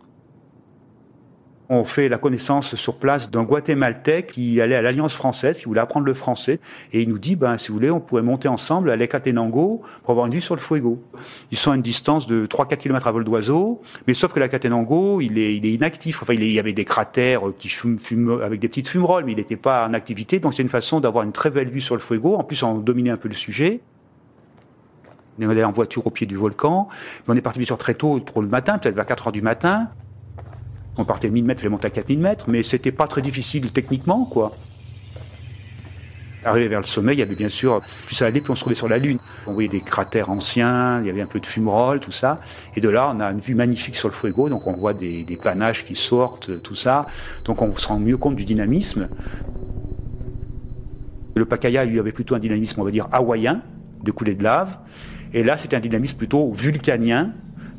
On 1.68 1.84
fait 1.84 2.08
la 2.08 2.18
connaissance 2.18 2.76
sur 2.76 2.96
place 2.96 3.28
d'un 3.28 3.42
Guatémaltèque 3.42 4.32
qui 4.32 4.60
allait 4.60 4.76
à 4.76 4.82
l'Alliance 4.82 5.14
française, 5.14 5.58
qui 5.58 5.64
voulait 5.64 5.80
apprendre 5.80 6.06
le 6.06 6.14
français, 6.14 6.60
et 6.92 7.02
il 7.02 7.08
nous 7.08 7.18
dit, 7.18 7.34
ben, 7.34 7.58
si 7.58 7.68
vous 7.68 7.74
voulez, 7.74 7.90
on 7.90 7.98
pourrait 7.98 8.22
monter 8.22 8.46
ensemble 8.46 8.88
à 8.88 8.96
l'Ecatenango 8.96 9.82
pour 10.02 10.10
avoir 10.10 10.26
une 10.26 10.34
vue 10.34 10.40
sur 10.40 10.54
le 10.54 10.60
Fuego. 10.60 11.02
Ils 11.50 11.58
sont 11.58 11.72
à 11.72 11.74
une 11.74 11.82
distance 11.82 12.28
de 12.28 12.46
3-4 12.46 12.76
km 12.76 13.08
à 13.08 13.10
vol 13.10 13.24
d'oiseau, 13.24 13.80
mais 14.06 14.14
sauf 14.14 14.32
que 14.32 14.38
l'Ecatenango, 14.38 15.20
il 15.20 15.38
est, 15.38 15.56
il 15.56 15.66
est 15.66 15.72
inactif. 15.72 16.22
Enfin, 16.22 16.34
il, 16.34 16.44
y 16.44 16.60
avait 16.60 16.72
des 16.72 16.84
cratères 16.84 17.42
qui 17.58 17.68
fument, 17.68 18.40
avec 18.42 18.60
des 18.60 18.68
petites 18.68 18.88
fumerolles, 18.88 19.24
mais 19.24 19.32
il 19.32 19.38
n'était 19.38 19.56
pas 19.56 19.88
en 19.88 19.94
activité, 19.94 20.38
donc 20.38 20.54
c'est 20.54 20.62
une 20.62 20.68
façon 20.68 21.00
d'avoir 21.00 21.24
une 21.24 21.32
très 21.32 21.50
belle 21.50 21.68
vue 21.68 21.80
sur 21.80 21.96
le 21.96 22.00
Fuego. 22.00 22.36
En 22.36 22.44
plus, 22.44 22.62
on 22.62 22.74
dominait 22.74 23.10
un 23.10 23.16
peu 23.16 23.28
le 23.28 23.34
sujet. 23.34 23.80
On 25.38 25.42
est 25.42 25.46
allé 25.46 25.64
en 25.64 25.72
voiture 25.72 26.06
au 26.06 26.10
pied 26.10 26.26
du 26.26 26.36
volcan. 26.36 26.88
Mais 27.26 27.34
on 27.34 27.36
est 27.36 27.42
parti 27.42 27.58
bien 27.58 27.66
sûr 27.66 27.78
très 27.78 27.94
tôt 27.94 28.20
pour 28.20 28.40
le 28.40 28.48
matin, 28.48 28.78
peut-être 28.78 28.94
vers 28.94 29.06
4 29.06 29.26
heures 29.26 29.32
du 29.32 29.42
matin. 29.42 29.88
On 30.98 31.04
partait 31.04 31.28
de 31.28 31.34
1000 31.34 31.44
mètres, 31.44 31.60
il 31.60 31.62
fallait 31.62 31.70
monter 31.70 31.86
à 31.86 31.90
4000 31.90 32.18
mètres, 32.18 32.44
mais 32.48 32.62
c'était 32.62 32.92
pas 32.92 33.06
très 33.06 33.22
difficile 33.22 33.70
techniquement, 33.70 34.24
quoi. 34.24 34.56
Arrivé 36.44 36.68
vers 36.68 36.80
le 36.80 36.86
sommet, 36.86 37.12
il 37.12 37.18
y 37.18 37.22
avait 37.22 37.34
bien 37.34 37.48
sûr, 37.48 37.82
plus 38.06 38.14
ça 38.14 38.26
allait, 38.26 38.40
plus 38.40 38.52
on 38.52 38.54
se 38.54 38.60
trouvait 38.60 38.76
sur 38.76 38.88
la 38.88 38.98
Lune. 38.98 39.18
On 39.48 39.52
voyait 39.52 39.68
des 39.68 39.80
cratères 39.80 40.30
anciens, 40.30 41.00
il 41.00 41.06
y 41.08 41.10
avait 41.10 41.20
un 41.20 41.26
peu 41.26 41.40
de 41.40 41.46
fumerolles, 41.46 41.98
tout 41.98 42.12
ça. 42.12 42.40
Et 42.76 42.80
de 42.80 42.88
là, 42.88 43.12
on 43.14 43.18
a 43.18 43.32
une 43.32 43.40
vue 43.40 43.56
magnifique 43.56 43.96
sur 43.96 44.08
le 44.08 44.14
Fuego, 44.14 44.48
donc 44.48 44.66
on 44.68 44.72
voit 44.72 44.94
des, 44.94 45.24
panaches 45.42 45.84
qui 45.84 45.96
sortent, 45.96 46.62
tout 46.62 46.76
ça. 46.76 47.06
Donc 47.44 47.62
on 47.62 47.76
se 47.76 47.88
rend 47.88 47.98
mieux 47.98 48.16
compte 48.16 48.36
du 48.36 48.44
dynamisme. 48.44 49.08
Le 51.34 51.44
Pacaya, 51.44 51.84
lui, 51.84 51.98
avait 51.98 52.12
plutôt 52.12 52.36
un 52.36 52.38
dynamisme, 52.38 52.80
on 52.80 52.84
va 52.84 52.92
dire, 52.92 53.08
hawaïen, 53.10 53.60
de 54.04 54.10
coulée 54.12 54.36
de 54.36 54.44
lave. 54.44 54.78
Et 55.34 55.42
là, 55.42 55.56
c'était 55.56 55.74
un 55.74 55.80
dynamisme 55.80 56.16
plutôt 56.16 56.52
vulcanien, 56.52 57.32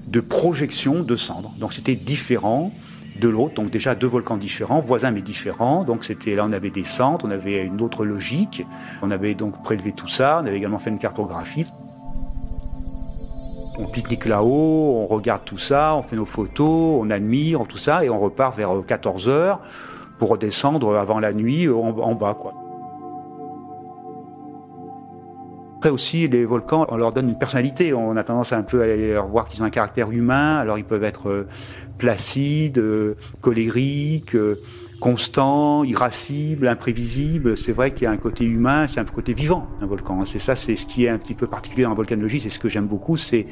de 0.07 0.19
projection 0.19 1.03
de 1.03 1.15
cendres. 1.15 1.53
Donc 1.59 1.73
c'était 1.73 1.95
différent 1.95 2.73
de 3.17 3.29
l'autre. 3.29 3.55
Donc 3.55 3.69
déjà 3.69 3.95
deux 3.95 4.07
volcans 4.07 4.37
différents, 4.37 4.79
voisins 4.79 5.11
mais 5.11 5.21
différents. 5.21 5.83
Donc 5.83 6.05
c'était 6.05 6.35
là 6.35 6.45
on 6.45 6.53
avait 6.53 6.69
des 6.69 6.83
centres, 6.83 7.25
on 7.25 7.31
avait 7.31 7.65
une 7.65 7.81
autre 7.81 8.05
logique. 8.05 8.65
On 9.01 9.11
avait 9.11 9.35
donc 9.35 9.61
prélevé 9.63 9.91
tout 9.91 10.07
ça. 10.07 10.39
On 10.41 10.45
avait 10.47 10.57
également 10.57 10.79
fait 10.79 10.89
une 10.89 10.99
cartographie. 10.99 11.65
On 13.79 13.85
pique-nique 13.85 14.25
là-haut, 14.25 14.97
on 15.03 15.05
regarde 15.05 15.43
tout 15.45 15.59
ça, 15.59 15.95
on 15.95 16.01
fait 16.01 16.15
nos 16.15 16.25
photos, 16.25 16.99
on 16.99 17.11
admire 17.11 17.63
tout 17.69 17.77
ça 17.77 18.03
et 18.03 18.09
on 18.09 18.19
repart 18.19 18.57
vers 18.57 18.71
14 18.85 19.29
heures 19.29 19.59
pour 20.17 20.29
redescendre 20.29 20.97
avant 20.97 21.19
la 21.19 21.31
nuit 21.31 21.69
en, 21.69 21.95
en 21.99 22.15
bas 22.15 22.33
quoi. 22.33 22.66
Aussi, 25.91 26.27
les 26.27 26.45
volcans, 26.45 26.85
on 26.89 26.97
leur 26.97 27.13
donne 27.13 27.29
une 27.29 27.37
personnalité. 27.37 27.93
On 27.93 28.15
a 28.17 28.23
tendance 28.23 28.53
à 28.53 28.57
un 28.57 28.63
peu 28.63 28.81
à 28.81 28.87
les 28.87 29.15
voir 29.15 29.47
qu'ils 29.47 29.61
ont 29.61 29.65
un 29.65 29.69
caractère 29.69 30.11
humain. 30.11 30.57
Alors 30.57 30.77
ils 30.77 30.83
peuvent 30.83 31.03
être 31.03 31.29
euh, 31.29 31.47
placides, 31.97 32.77
euh, 32.77 33.15
colériques, 33.41 34.35
euh, 34.35 34.55
constants, 34.99 35.83
irascibles, 35.83 36.67
imprévisibles. 36.67 37.57
C'est 37.57 37.71
vrai 37.71 37.93
qu'il 37.93 38.03
y 38.03 38.05
a 38.07 38.11
un 38.11 38.17
côté 38.17 38.43
humain, 38.43 38.87
c'est 38.87 38.99
un 38.99 39.05
côté 39.05 39.33
vivant, 39.33 39.67
un 39.81 39.85
volcan. 39.85 40.25
C'est 40.25 40.39
ça, 40.39 40.55
c'est 40.55 40.75
ce 40.75 40.85
qui 40.85 41.05
est 41.05 41.09
un 41.09 41.17
petit 41.17 41.33
peu 41.33 41.47
particulier 41.47 41.85
en 41.85 41.93
volcanologie. 41.93 42.39
C'est 42.39 42.49
ce 42.49 42.59
que 42.59 42.69
j'aime 42.69 42.87
beaucoup, 42.87 43.17
c'est 43.17 43.45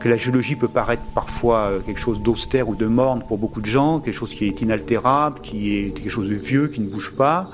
que 0.00 0.08
la 0.08 0.16
géologie 0.16 0.56
peut 0.56 0.68
paraître 0.68 1.02
parfois 1.14 1.72
quelque 1.84 2.00
chose 2.00 2.22
d'austère 2.22 2.68
ou 2.68 2.74
de 2.74 2.86
morne 2.86 3.22
pour 3.26 3.38
beaucoup 3.38 3.60
de 3.60 3.66
gens, 3.66 4.00
quelque 4.00 4.14
chose 4.14 4.34
qui 4.34 4.46
est 4.46 4.60
inaltérable, 4.60 5.40
qui 5.40 5.76
est 5.76 5.90
quelque 5.94 6.10
chose 6.10 6.28
de 6.28 6.34
vieux, 6.34 6.68
qui 6.68 6.80
ne 6.80 6.88
bouge 6.88 7.12
pas. 7.16 7.50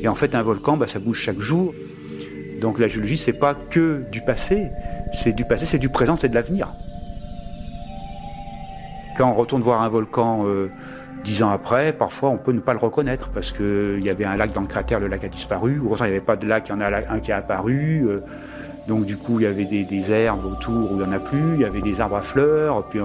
Et 0.00 0.08
en 0.08 0.14
fait, 0.14 0.34
un 0.34 0.42
volcan, 0.42 0.76
bah, 0.76 0.86
ça 0.86 0.98
bouge 0.98 1.18
chaque 1.20 1.40
jour. 1.40 1.74
Donc 2.60 2.78
la 2.78 2.88
géologie, 2.88 3.16
c'est 3.16 3.32
pas 3.32 3.54
que 3.54 4.02
du 4.10 4.20
passé, 4.20 4.68
c'est 5.14 5.32
du 5.32 5.44
passé, 5.44 5.66
c'est 5.66 5.78
du 5.78 5.88
présent, 5.88 6.16
c'est 6.20 6.28
de 6.28 6.34
l'avenir. 6.34 6.68
Quand 9.16 9.30
on 9.30 9.34
retourne 9.34 9.62
voir 9.62 9.82
un 9.82 9.88
volcan 9.88 10.44
euh, 10.46 10.70
dix 11.24 11.42
ans 11.42 11.50
après, 11.50 11.92
parfois 11.92 12.30
on 12.30 12.36
peut 12.36 12.52
ne 12.52 12.60
pas 12.60 12.72
le 12.72 12.78
reconnaître 12.78 13.30
parce 13.30 13.52
qu'il 13.52 14.00
y 14.00 14.10
avait 14.10 14.24
un 14.24 14.36
lac 14.36 14.52
dans 14.52 14.60
le 14.60 14.66
crater, 14.66 14.98
le 15.00 15.08
lac 15.08 15.24
a 15.24 15.28
disparu, 15.28 15.78
ou 15.78 15.94
il 15.94 16.02
n'y 16.02 16.08
avait 16.08 16.20
pas 16.20 16.36
de 16.36 16.46
lac, 16.46 16.68
il 16.68 16.72
y 16.72 16.74
en 16.74 16.80
a 16.80 16.88
un 17.08 17.20
qui 17.20 17.32
a 17.32 17.38
apparu. 17.38 18.06
Euh, 18.08 18.20
donc 18.86 19.04
du 19.04 19.16
coup, 19.16 19.38
il 19.38 19.42
y 19.42 19.46
avait 19.46 19.66
des, 19.66 20.10
herbes 20.10 20.46
autour 20.46 20.92
où 20.92 20.94
il 20.94 21.02
n'y 21.02 21.04
en 21.04 21.12
a 21.12 21.18
plus, 21.18 21.54
il 21.54 21.60
y 21.60 21.64
avait 21.64 21.82
des 21.82 22.00
arbres 22.00 22.16
à 22.16 22.22
fleurs, 22.22 22.88
puis, 22.88 23.00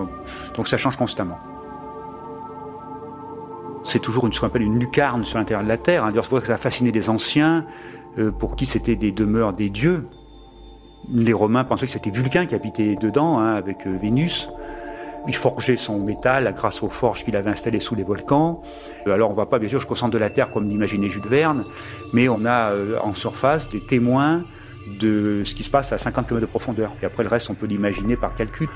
donc 0.55 0.67
ça 0.67 0.77
change 0.77 0.95
constamment. 0.95 1.37
C'est 3.83 3.99
toujours 3.99 4.25
une, 4.25 4.31
ce 4.31 4.39
qu'on 4.39 4.47
appelle 4.47 4.61
une 4.61 4.79
lucarne 4.79 5.25
sur 5.25 5.37
l'intérieur 5.37 5.61
de 5.63 5.67
la 5.67 5.77
Terre. 5.77 6.05
Hein. 6.05 6.11
C'est 6.13 6.29
pour 6.29 6.37
ça 6.37 6.41
que 6.41 6.47
ça 6.47 6.53
a 6.53 6.57
fasciné 6.57 6.91
les 6.91 7.09
anciens. 7.09 7.65
Euh, 8.19 8.31
pour 8.31 8.55
qui 8.55 8.67
c'était 8.67 8.95
des 8.95 9.11
demeures 9.11 9.53
des 9.53 9.69
dieux. 9.69 10.07
Les 11.11 11.33
Romains 11.33 11.63
pensaient 11.63 11.87
que 11.87 11.91
c'était 11.91 12.11
Vulcain 12.11 12.45
qui 12.45 12.53
habitait 12.53 12.95
dedans, 12.95 13.39
hein, 13.39 13.53
avec 13.53 13.87
euh, 13.87 13.97
Vénus. 13.99 14.49
Il 15.27 15.35
forgeait 15.35 15.77
son 15.77 15.99
métal 15.99 16.53
grâce 16.55 16.83
aux 16.83 16.89
forges 16.89 17.23
qu'il 17.23 17.35
avait 17.35 17.49
installées 17.49 17.79
sous 17.79 17.95
les 17.95 18.03
volcans. 18.03 18.61
Euh, 19.07 19.13
alors 19.13 19.29
on 19.29 19.33
ne 19.33 19.37
va 19.37 19.47
pas 19.47 19.57
bien 19.57 19.67
sûr 19.67 19.79
jusqu'au 19.79 19.95
centre 19.95 20.13
de 20.13 20.19
la 20.19 20.29
Terre 20.29 20.51
comme 20.51 20.69
l'imaginait 20.69 21.09
Jules 21.09 21.27
Verne, 21.27 21.65
mais 22.13 22.29
on 22.29 22.45
a 22.45 22.73
en 23.01 23.13
surface 23.15 23.67
des 23.69 23.79
témoins 23.79 24.43
de 24.99 25.43
ce 25.43 25.55
qui 25.55 25.63
se 25.63 25.71
passe 25.71 25.91
à 25.91 25.97
50 25.97 26.27
km 26.27 26.41
de 26.41 26.45
profondeur. 26.45 26.91
Et 27.01 27.05
après 27.05 27.23
le 27.23 27.29
reste, 27.29 27.49
on 27.49 27.55
peut 27.55 27.65
l'imaginer 27.65 28.15
par 28.15 28.35
calcul. 28.35 28.67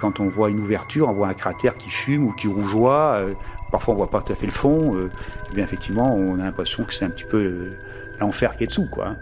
Quand 0.00 0.18
on 0.18 0.28
voit 0.28 0.50
une 0.50 0.58
ouverture, 0.58 1.08
on 1.08 1.12
voit 1.12 1.28
un 1.28 1.34
cratère 1.34 1.76
qui 1.76 1.90
fume 1.90 2.26
ou 2.26 2.32
qui 2.32 2.48
rougeoie. 2.48 3.20
Parfois, 3.70 3.94
on 3.94 3.96
voit 3.98 4.10
pas 4.10 4.20
tout 4.20 4.32
à 4.32 4.36
fait 4.36 4.46
le 4.46 4.52
fond. 4.52 5.08
Eh 5.50 5.54
bien, 5.54 5.64
effectivement, 5.64 6.14
on 6.16 6.40
a 6.40 6.44
l'impression 6.44 6.84
que 6.84 6.92
c'est 6.92 7.04
un 7.04 7.10
petit 7.10 7.24
peu 7.24 7.76
l'enfer 8.20 8.56
qui 8.56 8.64
est 8.64 8.68
dessous, 8.68 8.86
quoi. 8.90 9.16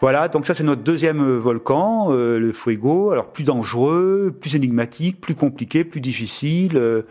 Voilà, 0.00 0.28
donc 0.28 0.46
ça 0.46 0.54
c'est 0.54 0.62
notre 0.62 0.82
deuxième 0.82 1.20
euh, 1.20 1.38
volcan, 1.38 2.08
euh, 2.10 2.38
le 2.38 2.52
Fuego. 2.52 3.10
Alors 3.10 3.26
plus 3.26 3.42
dangereux, 3.42 4.32
plus 4.40 4.54
énigmatique, 4.54 5.20
plus 5.20 5.34
compliqué, 5.34 5.84
plus 5.84 6.00
difficile. 6.00 6.76
Euh. 6.76 7.02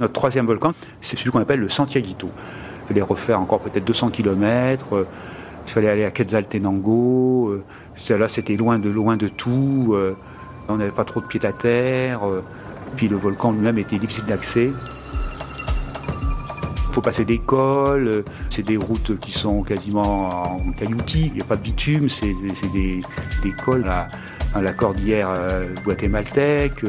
Notre 0.00 0.12
troisième 0.12 0.46
volcan, 0.46 0.74
c'est 1.00 1.18
celui 1.18 1.30
qu'on 1.30 1.40
appelle 1.40 1.60
le 1.60 1.70
Santiaguito. 1.70 2.28
Il 2.84 2.88
fallait 2.88 3.02
refaire 3.02 3.40
encore 3.40 3.60
peut-être 3.60 3.86
200 3.86 4.10
km. 4.10 5.06
Il 5.68 5.72
fallait 5.72 5.90
aller 5.90 6.04
à 6.04 6.10
Quetzaltenango. 6.10 7.60
là 8.08 8.28
c'était 8.28 8.56
loin 8.56 8.78
de 8.78 8.90
loin 8.90 9.16
de 9.16 9.28
tout. 9.28 9.94
on 10.68 10.76
n'avait 10.76 10.90
pas 10.90 11.04
trop 11.04 11.20
de 11.20 11.26
pied 11.26 11.44
à 11.44 11.52
terre. 11.52 12.20
puis 12.96 13.08
le 13.08 13.16
volcan 13.16 13.52
lui-même 13.52 13.78
était 13.78 13.98
difficile 13.98 14.24
d'accès 14.24 14.70
faut 16.98 17.02
passer 17.02 17.24
des 17.24 17.38
cols, 17.38 18.08
euh, 18.08 18.24
c'est 18.50 18.64
des 18.64 18.76
routes 18.76 19.20
qui 19.20 19.30
sont 19.30 19.62
quasiment 19.62 20.56
en 20.56 20.72
cailloutis, 20.72 21.26
il 21.28 21.34
n'y 21.34 21.40
a 21.40 21.44
pas 21.44 21.54
de 21.54 21.62
bitume, 21.62 22.08
c'est 22.08 22.34
des, 22.72 23.02
cols 23.64 23.84
la 24.60 24.72
cordillère 24.72 25.30
euh, 25.30 25.72
guatémaltèque. 25.84 26.84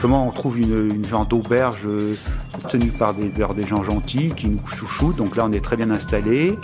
Comment 0.00 0.28
on 0.28 0.30
trouve 0.30 0.60
une, 0.60 0.90
une 0.90 1.04
genre 1.04 1.26
d'auberge 1.26 1.82
euh, 1.86 2.14
tenue 2.70 2.90
par 2.90 3.14
des, 3.14 3.66
gens 3.66 3.82
gentils 3.82 4.32
qui 4.36 4.48
nous 4.48 4.66
chouchoutent, 4.66 5.16
donc 5.16 5.36
là 5.36 5.44
on 5.46 5.52
est 5.52 5.64
très 5.64 5.76
bien 5.76 5.90
installé 5.90 6.58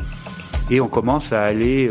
et 0.71 0.81
on 0.81 0.88
commence 0.88 1.33
à 1.33 1.42
aller 1.42 1.88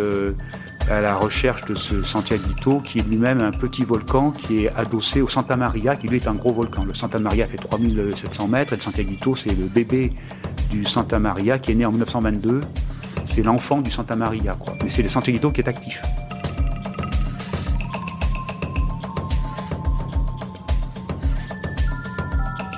à 0.90 1.02
la 1.02 1.16
recherche 1.16 1.66
de 1.66 1.76
ce 1.76 2.04
Santiaguito, 2.04 2.80
qui 2.80 3.00
est 3.00 3.08
lui-même 3.08 3.42
un 3.42 3.52
petit 3.52 3.84
volcan 3.84 4.32
qui 4.32 4.66
est 4.66 4.76
adossé 4.76 5.22
au 5.22 5.28
Santa 5.28 5.56
Maria, 5.56 5.96
qui 5.96 6.08
lui 6.08 6.18
est 6.18 6.28
un 6.28 6.34
gros 6.34 6.54
volcan. 6.54 6.84
Le 6.84 6.94
Santa 6.94 7.20
Maria 7.20 7.48
fait 7.48 7.58
3700 7.58 8.48
mètres 8.48 8.74
et 8.74 8.76
le 8.78 8.82
Santiaguito, 8.82 9.36
c'est 9.36 9.56
le 9.56 9.66
bébé 9.66 10.14
du 10.70 10.86
Santa 10.86 11.20
Maria 11.20 11.60
qui 11.60 11.72
est 11.72 11.76
né 11.76 11.86
en 11.86 11.92
1922. 11.92 12.62
C'est 13.26 13.44
l'enfant 13.44 13.82
du 13.82 13.92
Santa 13.92 14.16
Maria, 14.16 14.56
quoi. 14.60 14.76
Mais 14.84 14.90
c'est 14.90 15.04
le 15.04 15.10
Santiaguito 15.10 15.52
qui 15.52 15.62
est 15.62 15.68
actif. 15.68 16.02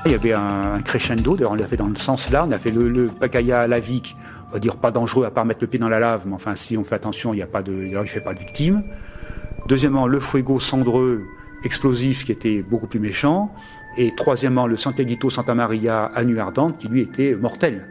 Il 0.06 0.12
y 0.12 0.16
avait 0.16 0.34
un 0.34 0.82
crescendo, 0.84 1.38
on 1.50 1.56
l'a 1.56 1.66
fait 1.66 1.78
dans 1.78 1.88
le 1.88 1.96
sens 1.96 2.30
là, 2.30 2.46
on 2.46 2.52
a 2.52 2.60
fait 2.60 2.72
le, 2.72 2.90
le 2.90 3.08
Pacaya 3.08 3.68
Lavic, 3.68 4.18
on 4.50 4.54
va 4.54 4.60
dire 4.60 4.76
pas 4.76 4.92
dangereux 4.92 5.26
à 5.26 5.32
part 5.32 5.46
mettre 5.46 5.62
le 5.62 5.68
pied 5.68 5.80
dans 5.80 5.88
la 5.88 6.00
lave, 6.00 6.24
mais 6.26 6.34
enfin 6.34 6.56
si 6.56 6.76
on 6.78 6.84
fait 6.84 6.96
attention, 6.96 7.34
il 7.34 7.38
n'y 7.38 7.42
a 7.42 7.48
pas 7.48 7.64
de, 7.64 7.72
il 7.74 8.08
fait 8.08 8.20
pas 8.20 8.34
de 8.34 8.40
victimes. 8.40 8.84
Deuxièmement, 9.68 10.08
le 10.08 10.20
fuego 10.20 10.60
cendreux 10.60 11.24
explosif 11.64 12.26
qui 12.26 12.34
était 12.34 12.62
beaucoup 12.62 12.88
plus 12.88 13.00
méchant. 13.00 13.54
Et 13.98 14.14
troisièmement, 14.16 14.68
le 14.68 14.76
Santiaguito 14.76 15.30
Santa 15.30 15.56
Maria 15.56 16.06
à 16.06 16.24
nuit 16.24 16.40
ardente 16.40 16.80
qui 16.80 16.88
lui 16.88 17.02
était 17.02 17.36
mortel. 17.36 17.88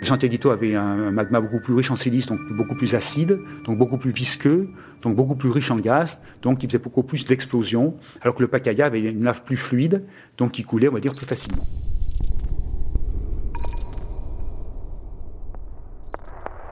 Le 0.00 0.06
Santiaguito 0.06 0.50
avait 0.50 0.74
un 0.74 1.10
magma 1.10 1.40
beaucoup 1.40 1.60
plus 1.60 1.74
riche 1.74 1.90
en 1.90 1.96
silice, 1.96 2.26
donc 2.26 2.38
beaucoup 2.56 2.74
plus 2.74 2.94
acide, 2.94 3.38
donc 3.64 3.78
beaucoup 3.78 3.96
plus 3.96 4.10
visqueux, 4.10 4.68
donc 5.02 5.16
beaucoup 5.16 5.34
plus 5.34 5.50
riche 5.50 5.70
en 5.70 5.76
gaz, 5.76 6.18
donc 6.42 6.58
qui 6.58 6.66
faisait 6.66 6.78
beaucoup 6.78 7.02
plus 7.02 7.24
d'explosion, 7.24 7.94
alors 8.20 8.34
que 8.34 8.42
le 8.42 8.48
Pacaya 8.48 8.86
avait 8.86 9.00
une 9.00 9.24
lave 9.24 9.44
plus 9.44 9.56
fluide, 9.56 10.04
donc 10.36 10.52
qui 10.52 10.62
coulait, 10.62 10.88
on 10.88 10.92
va 10.92 11.00
dire, 11.00 11.14
plus 11.14 11.26
facilement. 11.26 11.66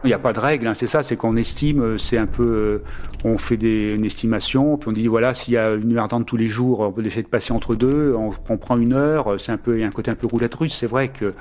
Il 0.05 0.09
n'y 0.09 0.13
a 0.13 0.19
pas 0.19 0.33
de 0.33 0.39
règle, 0.39 0.67
hein, 0.67 0.75
c'est 0.75 0.87
ça, 0.87 1.03
c'est 1.03 1.17
qu'on 1.17 1.37
estime, 1.37 1.81
euh, 1.81 1.99
c'est 1.99 2.19
un 2.19 2.27
peu, 2.27 2.45
euh, 2.45 2.79
on 3.25 3.39
fait 3.39 3.57
des, 3.57 3.95
une 3.95 4.05
estimation, 4.05 4.77
puis 4.77 4.91
on 4.91 4.93
dit 4.93 5.07
voilà, 5.07 5.35
s'il 5.35 5.55
y 5.55 5.57
a 5.57 5.73
une 5.73 5.97
heure 5.97 6.03
ardente 6.03 6.27
tous 6.27 6.37
les 6.37 6.49
jours, 6.49 6.81
on 6.81 6.93
peut 6.93 7.05
essayer 7.05 7.23
de 7.23 7.29
passer 7.29 7.53
entre 7.53 7.75
deux, 7.75 8.15
on, 8.15 8.57
prend 8.59 8.77
une 8.77 8.93
heure, 8.93 9.41
c'est 9.41 9.53
un 9.53 9.57
peu, 9.57 9.77
il 9.79 9.81
y 9.81 9.85
a 9.85 9.87
un 9.87 9.91
côté 9.91 10.11
un 10.11 10.15
peu 10.15 10.27
roulette 10.27 10.55
russe, 10.55 10.77
c'est 10.79 10.87
vrai 10.87 11.09
que, 11.09 11.35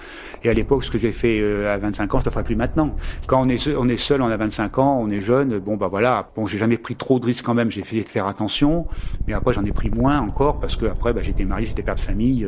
et 0.43 0.49
à 0.49 0.53
l'époque, 0.53 0.83
ce 0.83 0.89
que 0.89 0.97
j'ai 0.97 1.11
fait 1.11 1.39
euh, 1.41 1.71
à 1.71 1.77
25 1.77 2.15
ans, 2.15 2.19
je 2.19 2.23
ne 2.23 2.25
le 2.25 2.31
ferai 2.31 2.43
plus 2.43 2.55
maintenant. 2.55 2.95
Quand 3.27 3.41
on 3.41 3.49
est, 3.49 3.57
seul, 3.57 3.75
on 3.77 3.89
est 3.89 3.97
seul, 3.97 4.21
on 4.21 4.27
a 4.27 4.37
25 4.37 4.79
ans, 4.79 4.99
on 5.01 5.11
est 5.11 5.21
jeune, 5.21 5.59
bon 5.59 5.75
bah 5.75 5.87
voilà, 5.89 6.29
bon 6.35 6.47
j'ai 6.47 6.57
jamais 6.57 6.77
pris 6.77 6.95
trop 6.95 7.19
de 7.19 7.25
risques 7.25 7.45
quand 7.45 7.53
même, 7.53 7.69
j'ai 7.69 7.83
fait 7.83 8.01
de 8.01 8.09
faire 8.09 8.25
attention, 8.25 8.87
mais 9.27 9.33
après 9.33 9.53
j'en 9.53 9.65
ai 9.65 9.71
pris 9.73 9.89
moins 9.89 10.19
encore 10.19 10.59
parce 10.59 10.75
que 10.75 10.85
après 10.85 11.13
bah, 11.13 11.21
j'étais 11.21 11.45
marié, 11.45 11.65
j'étais 11.65 11.83
père 11.83 11.95
de 11.95 11.99
famille, 11.99 12.47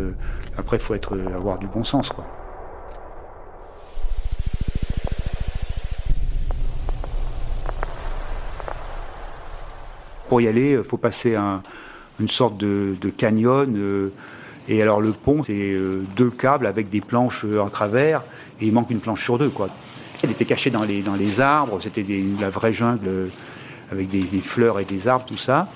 après 0.58 0.78
il 0.78 0.84
faut 0.84 0.96
être, 0.96 1.18
avoir 1.36 1.60
du 1.60 1.68
bon 1.68 1.84
sens 1.84 2.10
quoi. 2.10 2.26
Pour 10.30 10.42
y 10.42 10.48
aller, 10.48 10.72
il 10.72 10.84
faut 10.84 10.98
passer 10.98 11.36
un, 11.36 11.62
une 12.20 12.28
sorte 12.28 12.58
de, 12.58 13.10
canyon. 13.16 13.74
Euh, 13.78 14.10
et 14.68 14.82
alors 14.82 15.02
le 15.02 15.12
pont, 15.12 15.44
c'est 15.44 15.54
euh, 15.54 16.04
deux 16.16 16.30
câbles 16.30 16.68
avec 16.68 16.90
des 16.90 17.02
planches 17.02 17.46
euh, 17.46 17.60
en 17.60 17.70
travers, 17.70 18.22
et 18.60 18.66
il 18.66 18.74
manque 18.74 18.90
une 18.90 19.00
planche 19.00 19.24
sur 19.24 19.38
deux. 19.38 19.50
Quoi. 19.50 19.70
Elle 20.24 20.32
était 20.32 20.46
cachée 20.46 20.70
dans 20.70 20.84
les, 20.84 21.02
dans 21.02 21.16
les 21.16 21.40
arbres, 21.40 21.80
c'était 21.82 22.06
la 22.40 22.50
vraie 22.50 22.74
jungle 22.74 23.30
avec 23.92 24.10
des, 24.10 24.24
des, 24.24 24.40
fleurs 24.40 24.80
et 24.80 24.86
des 24.86 25.08
arbres, 25.08 25.26
tout 25.26 25.38
ça. 25.38 25.70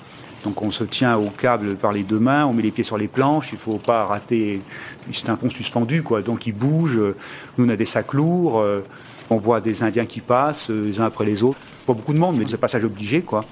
Donc 0.44 0.60
on 0.60 0.72
se 0.72 0.82
tient 0.82 1.16
au 1.16 1.30
câble 1.30 1.76
par 1.76 1.92
les 1.92 2.02
deux 2.02 2.18
mains, 2.18 2.44
on 2.44 2.52
met 2.52 2.62
les 2.62 2.72
pieds 2.72 2.84
sur 2.84 2.98
les 2.98 3.06
planches, 3.06 3.50
il 3.52 3.58
faut 3.58 3.78
pas 3.78 4.04
rater. 4.04 4.60
C'est 5.12 5.30
un 5.30 5.36
pont 5.36 5.48
suspendu, 5.48 6.02
quoi. 6.02 6.20
Donc 6.20 6.46
il 6.48 6.52
bouge. 6.52 6.98
Nous 7.56 7.64
on 7.64 7.68
a 7.68 7.76
des 7.76 7.86
sacs 7.86 8.12
lourds. 8.12 8.62
On 9.30 9.36
voit 9.36 9.60
des 9.60 9.84
Indiens 9.84 10.04
qui 10.04 10.20
passent 10.20 10.68
les 10.68 10.98
uns 10.98 11.04
après 11.04 11.24
les 11.24 11.44
autres. 11.44 11.58
Pas 11.86 11.94
beaucoup 11.94 12.12
de 12.12 12.18
monde, 12.18 12.36
mais 12.36 12.44
c'est 12.48 12.56
un 12.56 12.58
passage 12.58 12.84
obligé, 12.84 13.22
quoi. 13.22 13.44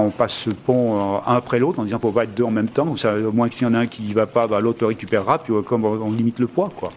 On 0.00 0.10
passe 0.10 0.32
ce 0.32 0.50
pont 0.50 0.96
euh, 0.96 1.18
un 1.26 1.34
après 1.34 1.58
l'autre 1.58 1.80
en 1.80 1.84
disant 1.84 1.98
faut 1.98 2.12
pas 2.12 2.24
être 2.24 2.34
deux 2.34 2.44
en 2.44 2.52
même 2.52 2.68
temps. 2.68 2.88
au 2.88 3.32
moins 3.32 3.48
que 3.48 3.54
s'il 3.54 3.66
y 3.66 3.70
en 3.70 3.74
a 3.74 3.80
un 3.80 3.86
qui 3.86 4.02
ne 4.02 4.14
va 4.14 4.26
pas, 4.26 4.46
bah, 4.46 4.60
l'autre 4.60 4.78
le 4.82 4.86
récupérera, 4.86 5.38
puis 5.42 5.52
euh, 5.52 5.62
comme 5.62 5.84
on 5.84 6.12
limite 6.12 6.38
le 6.38 6.46
poids. 6.46 6.70
quoi. 6.76 6.90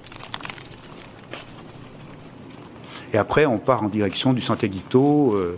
Et 3.14 3.18
après, 3.18 3.46
on 3.46 3.58
part 3.58 3.84
en 3.84 3.90
direction 3.90 4.34
du 4.34 4.42
Santiaguito. 4.42 5.34
Euh, 5.34 5.58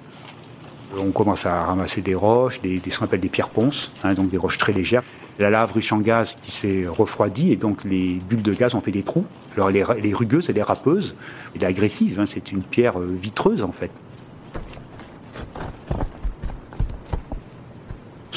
on 0.97 1.11
commence 1.11 1.45
à 1.45 1.63
ramasser 1.63 2.01
des 2.01 2.15
roches, 2.15 2.61
des, 2.61 2.79
ce 2.87 2.99
qu'on 2.99 3.05
appelle 3.05 3.19
des 3.19 3.29
pierres 3.29 3.49
ponces, 3.49 3.91
hein, 4.03 4.13
donc 4.13 4.29
des 4.29 4.37
roches 4.37 4.59
très 4.59 4.73
légères. 4.73 5.03
La 5.39 5.49
lave 5.49 5.73
riche 5.73 5.91
en 5.91 5.97
gaz 5.97 6.37
qui 6.43 6.51
s'est 6.51 6.85
refroidie 6.87 7.51
et 7.51 7.55
donc 7.55 7.83
les 7.83 8.21
bulles 8.29 8.43
de 8.43 8.53
gaz 8.53 8.75
ont 8.75 8.81
fait 8.81 8.91
des 8.91 9.01
trous. 9.01 9.25
Alors 9.55 9.69
elle 9.69 9.77
est, 9.77 10.13
rugueuse, 10.13 10.49
elle 10.49 10.57
est 10.59 10.63
râpeuse, 10.63 11.15
elle 11.55 11.63
est 11.63 11.65
agressive, 11.65 12.19
hein, 12.19 12.25
c'est 12.27 12.51
une 12.51 12.61
pierre 12.61 12.99
vitreuse 12.99 13.63
en 13.63 13.71
fait. 13.71 13.89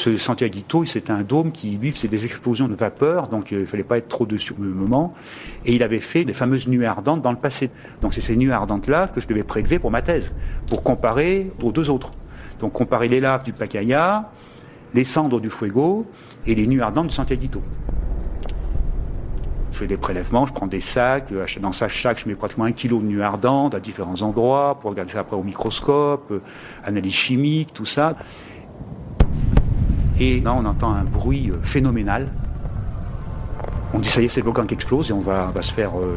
Ce 0.06 0.16
Santiaguito, 0.16 0.84
c'était 0.84 1.10
un 1.10 1.22
dôme 1.22 1.50
qui, 1.50 1.70
lui, 1.70 1.92
c'est 1.96 2.06
des 2.06 2.24
explosions 2.24 2.68
de 2.68 2.76
vapeur, 2.76 3.26
donc 3.26 3.52
euh, 3.52 3.60
il 3.60 3.66
fallait 3.66 3.82
pas 3.82 3.98
être 3.98 4.06
trop 4.06 4.24
dessus 4.24 4.54
au 4.56 4.62
moment. 4.62 5.14
Et 5.64 5.74
il 5.74 5.82
avait 5.82 5.98
fait 5.98 6.24
des 6.24 6.32
fameuses 6.32 6.68
nuées 6.68 6.86
ardentes 6.86 7.22
dans 7.22 7.32
le 7.32 7.38
passé. 7.38 7.70
Donc 8.02 8.14
c'est 8.14 8.20
ces 8.20 8.36
nuées 8.36 8.52
ardentes-là 8.52 9.08
que 9.08 9.20
je 9.20 9.26
devais 9.26 9.42
prélever 9.42 9.80
pour 9.80 9.90
ma 9.90 10.02
thèse, 10.02 10.32
pour 10.68 10.84
comparer 10.84 11.50
aux 11.60 11.72
deux 11.72 11.90
autres. 11.90 12.12
Donc 12.60 12.72
comparer 12.72 13.08
les 13.08 13.18
laves 13.18 13.42
du 13.42 13.52
Pacaya, 13.52 14.30
les 14.94 15.02
cendres 15.02 15.40
du 15.40 15.50
Fuego 15.50 16.06
et 16.46 16.54
les 16.54 16.68
nuées 16.68 16.82
ardentes 16.82 17.08
de 17.08 17.12
Santiaguito. 17.12 17.60
Je 19.72 19.78
fais 19.78 19.88
des 19.88 19.98
prélèvements, 19.98 20.46
je 20.46 20.52
prends 20.52 20.68
des 20.68 20.80
sacs, 20.80 21.32
euh, 21.32 21.44
dans 21.60 21.72
chaque 21.72 21.90
sac, 21.90 22.18
je 22.18 22.28
mets 22.28 22.36
pratiquement 22.36 22.64
un 22.64 22.72
kilo 22.72 23.00
de 23.00 23.06
nuées 23.06 23.24
ardentes 23.24 23.74
à 23.74 23.80
différents 23.80 24.22
endroits 24.22 24.78
pour 24.80 24.90
regarder 24.90 25.12
ça 25.12 25.20
après 25.20 25.36
au 25.36 25.42
microscope, 25.42 26.30
euh, 26.30 26.40
analyse 26.84 27.12
chimique, 27.12 27.74
tout 27.74 27.84
ça. 27.84 28.14
Et 30.18 30.40
là, 30.40 30.54
on 30.54 30.64
entend 30.64 30.92
un 30.92 31.04
bruit 31.04 31.50
euh, 31.50 31.56
phénoménal. 31.62 32.28
On 33.92 33.98
dit, 33.98 34.08
ça 34.08 34.20
y 34.20 34.24
est, 34.24 34.28
c'est 34.28 34.40
le 34.40 34.46
volcan 34.46 34.64
qui 34.64 34.74
explose 34.74 35.10
et 35.10 35.12
on 35.12 35.18
va, 35.18 35.50
se 35.62 35.72
faire 35.72 35.90
euh, 35.98 36.16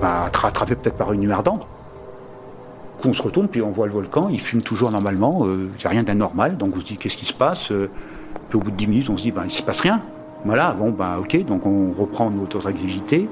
bah, 0.00 0.30
attraper 0.42 0.74
peut-être 0.74 0.96
par 0.96 1.12
une 1.12 1.20
nuit 1.20 1.32
ardente. 1.32 1.66
On 3.04 3.12
se 3.12 3.22
retourne, 3.22 3.48
puis 3.48 3.62
on 3.62 3.70
voit 3.70 3.86
le 3.86 3.92
volcan, 3.92 4.28
il 4.28 4.40
fume 4.40 4.60
toujours 4.60 4.90
normalement, 4.90 5.46
euh, 5.46 5.68
il 5.72 5.78
n'y 5.78 5.86
a 5.86 5.88
rien 5.88 6.02
d'anormal, 6.02 6.56
donc 6.56 6.74
on 6.76 6.80
se 6.80 6.84
dit, 6.84 6.96
qu'est-ce 6.96 7.16
qui 7.16 7.26
se 7.26 7.32
passe 7.32 7.68
Puis 7.68 8.58
au 8.58 8.60
bout 8.60 8.72
de 8.72 8.76
10 8.76 8.86
minutes, 8.88 9.10
on 9.10 9.16
se 9.16 9.22
dit, 9.22 9.30
ben, 9.30 9.42
il 9.42 9.48
ne 9.48 9.52
se 9.52 9.62
passe 9.62 9.80
rien. 9.80 10.00
Voilà, 10.44 10.72
bon, 10.72 10.90
ben, 10.90 11.18
ok, 11.18 11.44
donc 11.44 11.66
on 11.66 11.92
reprend 11.92 12.30
notre 12.30 12.66
activité. 12.66 13.28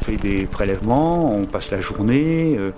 On 0.00 0.04
fait 0.04 0.16
des 0.16 0.46
prélèvements, 0.46 1.34
on 1.34 1.44
passe 1.44 1.70
la 1.70 1.80
journée. 1.80 2.56
Euh, 2.58 2.70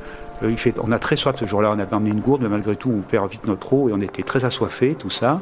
on 0.42 0.92
a 0.92 0.98
très 0.98 1.16
soif 1.16 1.36
ce 1.38 1.46
jour-là, 1.46 1.74
on 1.76 1.78
a 1.78 1.96
emmené 1.96 2.10
une 2.10 2.20
gourde, 2.20 2.42
mais 2.42 2.48
malgré 2.48 2.76
tout, 2.76 2.90
on 2.90 3.00
perd 3.00 3.30
vite 3.30 3.46
notre 3.46 3.72
eau 3.72 3.88
et 3.88 3.92
on 3.92 4.00
était 4.00 4.22
très 4.22 4.44
assoiffés, 4.44 4.94
tout 4.98 5.10
ça. 5.10 5.40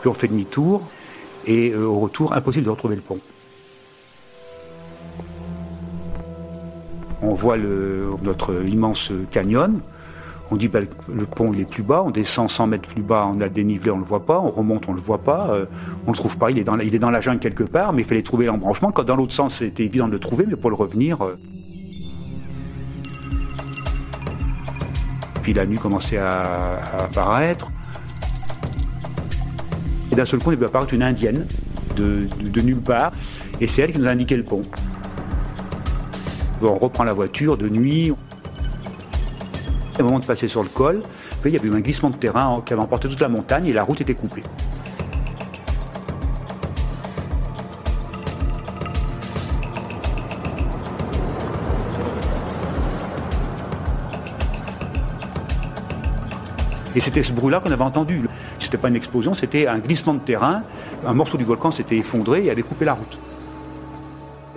Puis 0.00 0.08
on 0.08 0.14
fait 0.14 0.28
demi-tour 0.28 0.82
et 1.46 1.72
euh, 1.72 1.84
au 1.84 1.98
retour, 1.98 2.34
impossible 2.34 2.66
de 2.66 2.70
retrouver 2.70 2.96
le 2.96 3.02
pont. 3.02 3.18
On 7.22 7.34
voit 7.34 7.56
notre 8.22 8.64
immense 8.66 9.10
canyon. 9.30 9.80
On 10.50 10.56
dit 10.56 10.68
bah, 10.68 10.80
le 11.12 11.26
pont 11.26 11.52
il 11.52 11.60
est 11.60 11.70
plus 11.70 11.82
bas, 11.82 12.02
on 12.06 12.10
descend 12.10 12.48
100 12.48 12.68
mètres 12.68 12.88
plus 12.88 13.02
bas, 13.02 13.28
on 13.30 13.40
a 13.40 13.44
le 13.44 13.50
dénivelé, 13.50 13.90
on 13.90 13.98
le 13.98 14.04
voit 14.04 14.24
pas, 14.24 14.38
on 14.38 14.50
remonte, 14.50 14.88
on 14.88 14.94
le 14.94 15.00
voit 15.00 15.18
pas, 15.18 15.50
euh, 15.50 15.66
on 16.06 16.12
le 16.12 16.16
trouve 16.16 16.38
pas, 16.38 16.50
il 16.50 16.58
est 16.58 16.64
dans 16.64 16.76
la, 16.76 16.84
il 16.84 16.94
est 16.94 16.98
dans 16.98 17.10
la 17.10 17.20
jungle 17.20 17.38
quelque 17.38 17.64
part, 17.64 17.92
mais 17.92 18.02
il 18.02 18.04
fallait 18.06 18.22
trouver 18.22 18.46
l'embranchement. 18.46 18.90
Quand 18.90 19.04
dans 19.04 19.16
l'autre 19.16 19.34
sens 19.34 19.56
c'était 19.56 19.84
évident 19.84 20.06
de 20.06 20.12
le 20.12 20.20
trouver, 20.20 20.46
mais 20.46 20.56
pour 20.56 20.70
le 20.70 20.76
revenir. 20.76 21.22
Euh, 21.22 21.36
la 25.52 25.66
nuit 25.66 25.78
commençait 25.78 26.18
à, 26.18 26.78
apparaître. 27.04 27.70
Et 30.10 30.14
d'un 30.14 30.24
seul 30.24 30.40
coup, 30.40 30.50
on 30.50 30.56
vu 30.56 30.64
apparaître 30.64 30.94
une 30.94 31.02
indienne 31.02 31.46
de, 31.96 32.28
de 32.40 32.60
nulle 32.60 32.80
part, 32.80 33.12
et 33.60 33.66
c'est 33.66 33.82
elle 33.82 33.92
qui 33.92 33.98
nous 33.98 34.06
a 34.06 34.10
indiqué 34.10 34.36
le 34.36 34.44
pont. 34.44 34.64
On 36.62 36.76
reprend 36.76 37.04
la 37.04 37.12
voiture 37.12 37.56
de 37.56 37.68
nuit. 37.68 38.12
Au 39.98 40.02
moment 40.02 40.18
de 40.18 40.24
passer 40.24 40.48
sur 40.48 40.62
le 40.62 40.68
col, 40.68 41.02
il 41.44 41.52
y 41.52 41.56
avait 41.56 41.68
eu 41.68 41.74
un 41.74 41.80
glissement 41.80 42.10
de 42.10 42.16
terrain 42.16 42.62
qui 42.64 42.72
avait 42.72 42.82
emporté 42.82 43.08
toute 43.08 43.20
la 43.20 43.28
montagne 43.28 43.66
et 43.66 43.72
la 43.72 43.82
route 43.82 44.00
était 44.00 44.14
coupée. 44.14 44.42
Et 56.98 57.00
c'était 57.00 57.22
ce 57.22 57.32
bruit-là 57.32 57.60
qu'on 57.60 57.70
avait 57.70 57.84
entendu. 57.84 58.22
Ce 58.58 58.64
n'était 58.64 58.76
pas 58.76 58.88
une 58.88 58.96
explosion, 58.96 59.32
c'était 59.32 59.68
un 59.68 59.78
glissement 59.78 60.14
de 60.14 60.18
terrain. 60.18 60.64
Un 61.06 61.14
morceau 61.14 61.38
du 61.38 61.44
volcan 61.44 61.70
s'était 61.70 61.96
effondré 61.96 62.46
et 62.46 62.50
avait 62.50 62.62
coupé 62.62 62.84
la 62.84 62.94
route. 62.94 63.20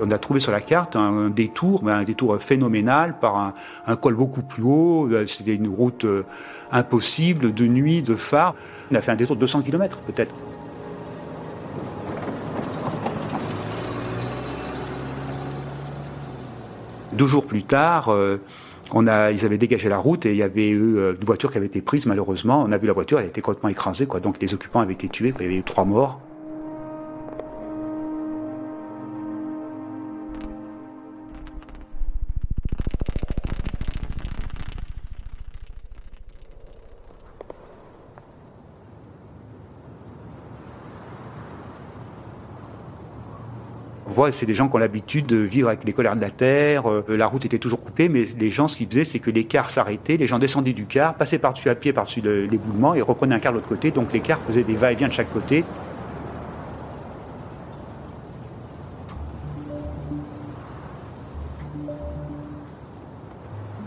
On 0.02 0.10
a 0.10 0.18
trouvé 0.18 0.40
sur 0.40 0.52
la 0.52 0.60
carte 0.60 0.96
un, 0.96 1.30
détour, 1.30 1.88
un 1.88 2.04
détour 2.04 2.42
phénoménal 2.42 3.20
par 3.20 3.54
un, 3.86 3.96
col 3.96 4.16
beaucoup 4.16 4.42
plus 4.42 4.64
haut. 4.64 5.08
C'était 5.28 5.54
une 5.54 5.68
route 5.68 6.04
euh, 6.06 6.26
impossible, 6.72 7.54
de 7.54 7.68
nuit, 7.68 8.02
de 8.02 8.16
phare. 8.16 8.56
On 8.92 8.96
a 8.96 9.02
fait 9.02 9.12
un 9.12 9.16
détour 9.16 9.36
de 9.36 9.42
200 9.42 9.62
km 9.62 10.00
peut-être. 10.00 10.34
Deux 17.14 17.28
jours 17.28 17.46
plus 17.46 17.62
tard, 17.62 18.12
euh, 18.12 18.42
on 18.94 19.08
a, 19.08 19.32
ils 19.32 19.46
avaient 19.46 19.58
dégagé 19.58 19.90
la 19.90 19.98
route 19.98 20.26
et 20.26 20.32
il 20.32 20.38
y 20.38 20.44
avait 20.44 20.70
eu 20.70 20.98
euh, 20.98 21.14
une 21.20 21.26
voiture 21.26 21.52
qui 21.52 21.58
avait 21.58 21.68
été 21.68 21.82
prise 21.82 22.06
malheureusement. 22.06 22.64
On 22.68 22.72
a 22.72 22.78
vu 22.78 22.88
la 22.88 22.94
voiture, 22.94 23.20
elle 23.20 23.26
été 23.26 23.42
complètement 23.42 23.70
écrasée, 23.70 24.06
quoi. 24.06 24.20
Donc 24.20 24.42
les 24.42 24.54
occupants 24.54 24.82
avaient 24.82 24.94
été 24.94 25.08
tués, 25.08 25.34
il 25.40 25.44
y 25.44 25.46
avait 25.46 25.58
eu 25.58 25.64
trois 25.64 25.86
morts. 25.86 26.20
C'est 44.32 44.46
des 44.46 44.54
gens 44.54 44.68
qui 44.68 44.76
ont 44.76 44.80
l'habitude 44.80 45.26
de 45.26 45.38
vivre 45.38 45.68
avec 45.68 45.84
les 45.84 45.94
colères 45.94 46.16
de 46.16 46.22
la 46.22 46.30
terre. 46.30 46.90
Euh, 46.90 47.04
la 47.10 47.28
route 47.28 47.46
était 47.46 47.60
toujours 47.60 47.82
coupée, 47.82 48.10
mais 48.10 48.26
les 48.38 48.52
gens, 48.52 48.68
ce 48.68 48.78
qu'ils 48.78 48.88
faisaient, 48.88 49.06
c'est 49.06 49.20
que 49.20 49.32
les 49.32 49.46
cars 49.46 49.70
s'arrêtaient, 49.70 50.18
les 50.18 50.28
gens 50.28 50.40
descendaient 50.40 50.74
du 50.74 50.86
car, 50.86 51.16
passaient 51.16 51.38
par-dessus 51.38 51.70
à 51.70 51.76
pied, 51.76 51.94
par-dessus 51.94 52.22
l'éboulement 52.22 52.94
et 52.94 53.02
reprenaient 53.02 53.36
un 53.36 53.40
car 53.40 53.52
de 53.52 53.58
l'autre 53.58 53.70
côté. 53.70 53.92
Donc 53.92 54.14
les 54.14 54.20
cars 54.20 54.40
faisaient 54.48 54.64
des 54.64 54.76
va-et-vient 54.76 55.08
de 55.08 55.14
chaque 55.14 55.32
côté. 55.32 55.64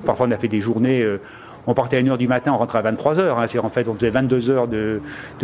Parfois, 0.04 0.26
on 0.26 0.30
a 0.30 0.36
fait 0.36 0.48
des 0.48 0.60
journées 0.60 1.02
euh, 1.02 1.20
on 1.66 1.74
partait 1.74 1.96
à 1.96 2.02
1h 2.02 2.16
du 2.16 2.28
matin, 2.28 2.52
on 2.52 2.58
rentrait 2.58 2.78
à 2.78 2.92
23h. 2.92 3.20
Hein. 3.20 3.58
En 3.62 3.70
fait, 3.70 3.88
on 3.88 3.94
faisait 3.94 4.10
22 4.10 4.50
heures 4.50 4.68
de, 4.68 5.00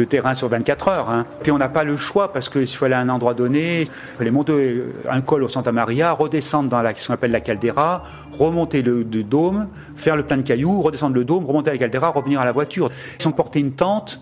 terrain 0.09 0.35
sur 0.35 0.48
24 0.48 0.88
heures. 0.88 1.11
Hein. 1.11 1.26
Puis 1.42 1.52
on 1.52 1.59
n'a 1.59 1.68
pas 1.68 1.85
le 1.85 1.96
choix 1.96 2.33
parce 2.33 2.48
qu'il 2.48 2.66
aller 2.83 2.94
à 2.94 3.00
un 3.00 3.09
endroit 3.09 3.35
donné, 3.35 3.83
il 3.83 3.88
fallait 4.18 4.30
monter 4.30 4.83
un 5.09 5.20
col 5.20 5.42
au 5.42 5.48
Santa 5.48 5.72
Maria, 5.72 6.12
redescendre 6.12 6.68
dans 6.68 6.83
la, 6.83 6.94
ce 6.94 7.06
qu'on 7.06 7.14
appelle 7.14 7.30
la 7.30 7.40
caldeira, 7.40 8.04
remonter 8.38 8.83
le, 8.83 9.04
dôme, 9.04 9.68
faire 9.96 10.16
le 10.16 10.22
plein 10.22 10.38
de 10.38 10.42
cailloux, 10.42 10.80
redescendre 10.80 11.14
le 11.14 11.24
dôme, 11.24 11.44
remonter 11.44 11.70
à 11.70 11.72
la 11.74 11.78
caldeira, 11.78 12.09
revenir 12.09 12.40
à 12.40 12.44
la 12.44 12.52
voiture. 12.52 12.90
Si 13.18 13.26
on 13.26 13.33
portait 13.33 13.61
une 13.61 13.72
tente, 13.72 14.20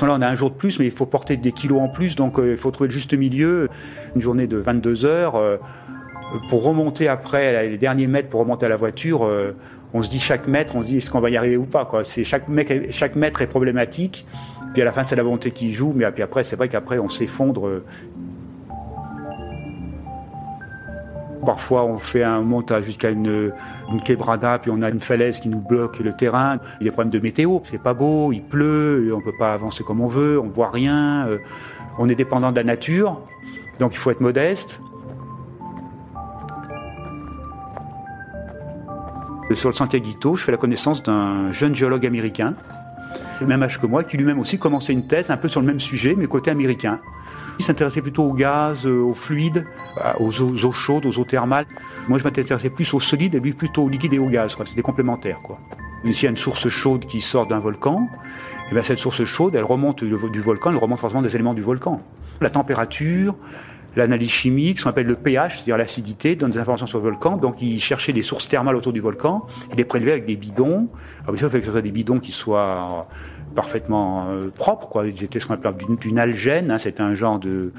là, 0.00 0.14
on 0.16 0.22
a 0.22 0.28
un 0.28 0.34
jour 0.34 0.50
de 0.50 0.56
plus, 0.56 0.78
mais 0.78 0.86
il 0.86 0.90
faut 0.90 1.06
porter 1.06 1.36
des 1.36 1.52
kilos 1.52 1.80
en 1.80 1.88
plus, 1.88 2.16
donc 2.16 2.38
euh, 2.38 2.52
il 2.52 2.56
faut 2.56 2.70
trouver 2.70 2.88
le 2.88 2.94
juste 2.94 3.14
milieu. 3.14 3.68
Une 4.14 4.22
journée 4.22 4.46
de 4.46 4.56
22 4.56 5.04
heures. 5.04 5.36
Euh, 5.36 5.56
pour 6.48 6.64
remonter 6.64 7.08
après 7.08 7.68
les 7.68 7.78
derniers 7.78 8.06
mètres 8.06 8.28
pour 8.28 8.40
remonter 8.40 8.66
à 8.66 8.68
la 8.68 8.76
voiture, 8.76 9.26
euh, 9.26 9.54
on 9.94 10.02
se 10.02 10.08
dit 10.08 10.18
chaque 10.18 10.48
mètre, 10.48 10.74
on 10.76 10.82
se 10.82 10.86
dit 10.88 10.98
est-ce 10.98 11.10
qu'on 11.10 11.20
va 11.20 11.30
y 11.30 11.36
arriver 11.36 11.56
ou 11.56 11.64
pas 11.64 11.88
chaque, 12.24 12.48
mec, 12.48 12.70
mètre 13.14 13.42
est 13.42 13.46
problématique. 13.46 14.26
Puis 14.72 14.80
à 14.80 14.84
la 14.84 14.92
fin 14.92 15.04
c'est 15.04 15.16
la 15.16 15.22
volonté 15.22 15.50
qui 15.50 15.70
joue, 15.70 15.92
mais 15.94 16.10
puis 16.12 16.22
après 16.22 16.44
c'est 16.44 16.56
vrai 16.56 16.68
qu'après 16.68 16.98
on 16.98 17.08
s'effondre. 17.08 17.82
Parfois 21.44 21.84
on 21.84 21.98
fait 21.98 22.22
un 22.22 22.40
montage 22.40 22.84
jusqu'à 22.84 23.10
une, 23.10 23.52
quebrada, 24.04 24.58
puis 24.60 24.70
on 24.74 24.80
a 24.80 24.88
une 24.88 25.00
falaise 25.00 25.40
qui 25.40 25.48
nous 25.48 25.60
bloque 25.60 25.98
le 25.98 26.14
terrain. 26.14 26.58
Il 26.80 26.84
y 26.84 26.88
a 26.88 26.90
des 26.90 26.92
problèmes 26.92 27.10
de 27.10 27.18
météo, 27.18 27.58
c'est 27.64 27.82
pas 27.82 27.94
beau, 27.94 28.32
il 28.32 28.42
pleut, 28.42 29.12
on 29.14 29.20
peut 29.20 29.36
pas 29.38 29.52
avancer 29.52 29.84
comme 29.84 30.00
on 30.00 30.08
veut, 30.08 30.40
on 30.40 30.48
voit 30.48 30.70
rien. 30.70 31.26
Euh, 31.28 31.38
on 31.98 32.08
est 32.08 32.14
dépendant 32.14 32.50
de 32.50 32.56
la 32.56 32.64
nature, 32.64 33.20
donc 33.78 33.92
il 33.92 33.98
faut 33.98 34.10
être 34.10 34.22
modeste. 34.22 34.80
Sur 39.54 39.68
le 39.68 39.74
Santiaguito, 39.74 40.36
je 40.36 40.44
fais 40.44 40.52
la 40.52 40.58
connaissance 40.58 41.02
d'un 41.02 41.52
jeune 41.52 41.74
géologue 41.74 42.06
américain, 42.06 42.54
même 43.46 43.62
âge 43.62 43.80
que 43.80 43.86
moi, 43.86 44.04
qui 44.04 44.16
lui-même 44.16 44.38
aussi 44.38 44.58
commençait 44.58 44.92
une 44.92 45.06
thèse 45.06 45.30
un 45.30 45.36
peu 45.36 45.48
sur 45.48 45.60
le 45.60 45.66
même 45.66 45.80
sujet, 45.80 46.14
mais 46.16 46.26
côté 46.26 46.50
américain. 46.50 47.00
Il 47.58 47.64
s'intéressait 47.64 48.02
plutôt 48.02 48.24
au 48.24 48.32
gaz, 48.32 48.86
euh, 48.86 49.00
aux 49.00 49.14
fluides, 49.14 49.66
euh, 49.98 50.12
aux 50.18 50.40
eaux, 50.40 50.72
chaudes, 50.72 51.06
aux 51.06 51.18
eaux 51.18 51.24
thermales. 51.24 51.66
Moi, 52.08 52.18
je 52.18 52.24
m'intéressais 52.24 52.70
plus 52.70 52.92
aux 52.94 53.00
solides 53.00 53.34
et 53.34 53.40
lui 53.40 53.52
plutôt 53.52 53.82
au 53.84 53.88
liquide 53.88 54.14
et 54.14 54.18
au 54.18 54.26
gaz. 54.26 54.56
C'était 54.64 54.82
complémentaire. 54.82 55.40
Quoi. 55.42 55.58
S'il 56.04 56.24
y 56.24 56.26
a 56.26 56.30
une 56.30 56.36
source 56.36 56.68
chaude 56.68 57.06
qui 57.06 57.20
sort 57.20 57.46
d'un 57.46 57.60
volcan, 57.60 58.08
et 58.12 58.68
eh 58.70 58.74
bien 58.74 58.82
cette 58.82 58.98
source 58.98 59.24
chaude, 59.24 59.54
elle 59.54 59.64
remonte 59.64 60.02
du 60.02 60.40
volcan, 60.40 60.70
elle 60.70 60.76
remonte 60.76 60.98
forcément 60.98 61.22
des 61.22 61.34
éléments 61.34 61.54
du 61.54 61.62
volcan. 61.62 62.00
La 62.40 62.50
température, 62.50 63.36
l'analyse 63.96 64.30
chimique, 64.30 64.78
ce 64.78 64.84
qu'on 64.84 64.90
appelle 64.90 65.06
le 65.06 65.16
pH, 65.16 65.56
c'est-à-dire 65.56 65.76
l'acidité, 65.76 66.36
donne 66.36 66.50
des 66.50 66.58
informations 66.58 66.86
sur 66.86 66.98
le 66.98 67.04
volcan. 67.04 67.36
Donc, 67.36 67.60
ils 67.60 67.80
cherchaient 67.80 68.12
des 68.12 68.22
sources 68.22 68.48
thermales 68.48 68.76
autour 68.76 68.92
du 68.92 69.00
volcan, 69.00 69.46
ils 69.70 69.76
les 69.76 69.84
prélevaient 69.84 70.12
avec 70.12 70.26
des 70.26 70.36
bidons. 70.36 70.88
Alors, 71.22 71.32
bien 71.32 71.38
sûr, 71.38 71.48
il 71.48 71.50
fallait 71.50 71.60
que 71.60 71.66
ce 71.66 71.72
soit 71.72 71.82
des 71.82 71.90
bidons 71.90 72.18
qui 72.18 72.32
soient 72.32 73.06
parfaitement 73.52 74.26
euh, 74.30 74.48
propres, 74.50 74.88
quoi. 74.88 75.06
Ils 75.06 75.22
étaient 75.22 75.40
ce 75.40 75.46
qu'on 75.46 75.54
appelle 75.54 75.74
d'une 76.00 76.18
algène, 76.18 76.70
hein, 76.70 76.78
c'était 76.78 77.02
un 77.02 77.14
genre 77.14 77.38
de, 77.38 77.72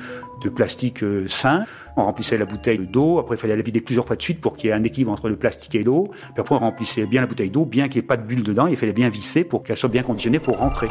plastique 0.56 1.04
euh, 1.04 1.26
sain. 1.28 1.65
On 1.95 2.04
remplissait 2.06 2.38
la 2.38 2.45
bouteille 2.45 2.80
d'eau, 2.80 3.19
après 3.19 3.36
il 3.36 3.39
fallait 3.39 3.56
la 3.56 3.62
vider 3.62 3.82
plusieurs 3.82 4.06
fois 4.06 4.15
de 4.15 4.21
suite 4.21 4.41
pour 4.41 4.56
qu'il 4.56 4.69
y 4.69 4.73
ait 4.73 4.76
un 4.76 4.84
équilibre 4.84 5.12
entre 5.12 5.30
le 5.30 5.36
plastique 5.36 5.76
et 5.76 5.84
l'eau. 5.84 6.10
Puis 6.10 6.41
après 6.41 6.56
on 6.56 6.60
remplissait 6.60 7.06
bien 7.06 7.21
la 7.21 7.28
bouteille 7.28 7.49
d'eau, 7.49 7.65
bien 7.65 7.88
qu'il 7.88 8.02
n'y 8.02 8.06
ait 8.06 8.08
pas 8.08 8.17
de 8.17 8.23
bulle 8.23 8.43
dedans, 8.43 8.67
il 8.67 8.76
fallait 8.76 8.93
bien 8.93 9.10
visser 9.10 9.43
pour 9.43 9.63
qu'elle 9.63 9.78
soit 9.78 9.89
bien 9.89 10.04
conditionnée 10.04 10.39
pour 10.39 10.58
rentrer. 10.58 10.88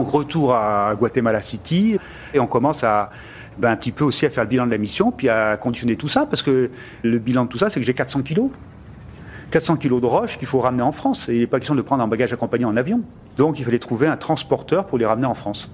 Donc 0.00 0.12
retour 0.12 0.54
à 0.54 0.94
Guatemala 0.94 1.42
City 1.42 1.98
et 2.32 2.40
on 2.40 2.46
commence 2.46 2.82
à 2.84 3.10
ben, 3.58 3.70
un 3.70 3.76
petit 3.76 3.92
peu 3.92 4.02
aussi 4.02 4.24
à 4.24 4.30
faire 4.30 4.44
le 4.44 4.48
bilan 4.48 4.64
de 4.64 4.70
la 4.70 4.78
mission, 4.78 5.12
puis 5.12 5.28
à 5.28 5.58
conditionner 5.58 5.96
tout 5.96 6.08
ça, 6.08 6.24
parce 6.24 6.40
que 6.42 6.70
le 7.02 7.18
bilan 7.18 7.44
de 7.44 7.50
tout 7.50 7.58
ça, 7.58 7.68
c'est 7.68 7.80
que 7.80 7.84
j'ai 7.84 7.92
400 7.92 8.22
kilos. 8.22 8.48
400 9.50 9.76
kilos 9.76 10.00
de 10.00 10.06
roches 10.06 10.38
qu'il 10.38 10.48
faut 10.48 10.60
ramener 10.60 10.82
en 10.82 10.92
France. 10.92 11.28
Et 11.28 11.34
il 11.34 11.40
n'est 11.40 11.46
pas 11.46 11.58
question 11.58 11.74
de 11.74 11.82
prendre 11.82 12.02
un 12.02 12.08
bagage 12.08 12.32
accompagné 12.32 12.64
en 12.64 12.78
avion. 12.78 13.02
Donc 13.36 13.58
il 13.58 13.64
fallait 13.66 13.78
trouver 13.78 14.06
un 14.06 14.16
transporteur 14.16 14.86
pour 14.86 14.96
les 14.96 15.04
ramener 15.04 15.26
en 15.26 15.34
France. 15.34 15.68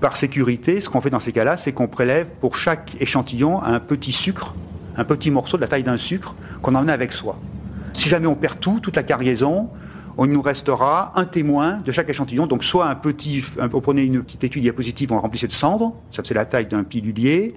par 0.00 0.16
sécurité, 0.16 0.80
ce 0.80 0.88
qu'on 0.88 1.00
fait 1.00 1.10
dans 1.10 1.20
ces 1.20 1.30
cas-là, 1.30 1.56
c'est 1.56 1.70
qu'on 1.70 1.86
prélève 1.86 2.26
pour 2.40 2.56
chaque 2.56 3.00
échantillon 3.00 3.62
un 3.62 3.78
petit 3.78 4.10
sucre, 4.10 4.56
un 4.96 5.04
petit 5.04 5.30
morceau 5.30 5.58
de 5.58 5.62
la 5.62 5.68
taille 5.68 5.84
d'un 5.84 5.96
sucre 5.96 6.34
qu'on 6.60 6.74
emmène 6.74 6.90
avec 6.90 7.12
soi. 7.12 7.38
Si 7.92 8.08
jamais 8.08 8.26
on 8.26 8.34
perd 8.34 8.58
tout, 8.58 8.80
toute 8.80 8.96
la 8.96 9.04
cargaison, 9.04 9.70
on 10.18 10.26
nous 10.26 10.42
restera 10.42 11.12
un 11.16 11.24
témoin 11.24 11.78
de 11.78 11.92
chaque 11.92 12.08
échantillon. 12.08 12.46
Donc 12.46 12.64
soit 12.64 12.86
un 12.86 12.94
petit, 12.94 13.44
on 13.60 13.80
prenait 13.80 14.06
une 14.06 14.22
petite 14.22 14.44
étude 14.44 14.62
diapositive, 14.62 15.12
on 15.12 15.20
remplissait 15.20 15.46
de 15.46 15.52
cendres, 15.52 15.94
ça 16.10 16.22
c'est 16.24 16.34
la 16.34 16.44
taille 16.44 16.66
d'un 16.66 16.84
pilulier, 16.84 17.54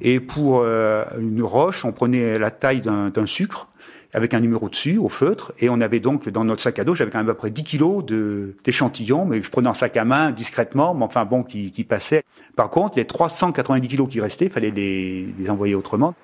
et 0.00 0.20
pour 0.20 0.60
euh, 0.60 1.04
une 1.18 1.42
roche, 1.42 1.84
on 1.84 1.92
prenait 1.92 2.38
la 2.38 2.50
taille 2.50 2.80
d'un 2.80 3.26
sucre 3.26 3.68
avec 4.12 4.32
un 4.32 4.40
numéro 4.40 4.68
dessus 4.68 4.96
au 4.96 5.08
feutre, 5.08 5.52
et 5.58 5.68
on 5.68 5.80
avait 5.80 6.00
donc 6.00 6.28
dans 6.28 6.44
notre 6.44 6.62
sac 6.62 6.78
à 6.78 6.84
dos, 6.84 6.94
j'avais 6.94 7.10
quand 7.10 7.18
même 7.18 7.28
à 7.28 7.34
peu 7.34 7.38
près 7.38 7.50
10 7.50 7.64
kilos 7.64 8.04
d'échantillons, 8.64 9.26
mais 9.26 9.42
je 9.42 9.50
prenais 9.50 9.68
en 9.68 9.74
sac 9.74 9.96
à 9.96 10.04
main 10.04 10.30
discrètement, 10.30 10.94
mais 10.94 11.04
enfin 11.04 11.26
bon, 11.26 11.42
qui, 11.42 11.70
qui 11.70 11.84
passait. 11.84 12.22
Par 12.54 12.70
contre, 12.70 12.96
les 12.96 13.04
390 13.04 13.88
kilos 13.88 14.08
qui 14.08 14.20
restaient, 14.20 14.46
il 14.46 14.50
fallait 14.50 14.70
les, 14.70 15.34
les 15.38 15.50
envoyer 15.50 15.74
autrement. 15.74 16.14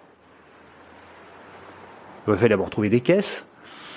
Il 2.28 2.34
fallait 2.36 2.48
d'abord 2.50 2.70
trouver 2.70 2.88
des 2.88 3.00
caisses. 3.00 3.44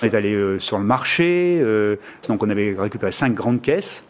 On 0.02 0.06
est 0.06 0.14
allé 0.14 0.34
euh, 0.34 0.58
sur 0.58 0.78
le 0.78 0.84
marché, 0.84 1.58
euh, 1.62 1.96
donc 2.28 2.42
on 2.42 2.50
avait 2.50 2.76
récupéré 2.78 3.12
cinq 3.12 3.34
grandes 3.34 3.62
caisses. 3.62 4.04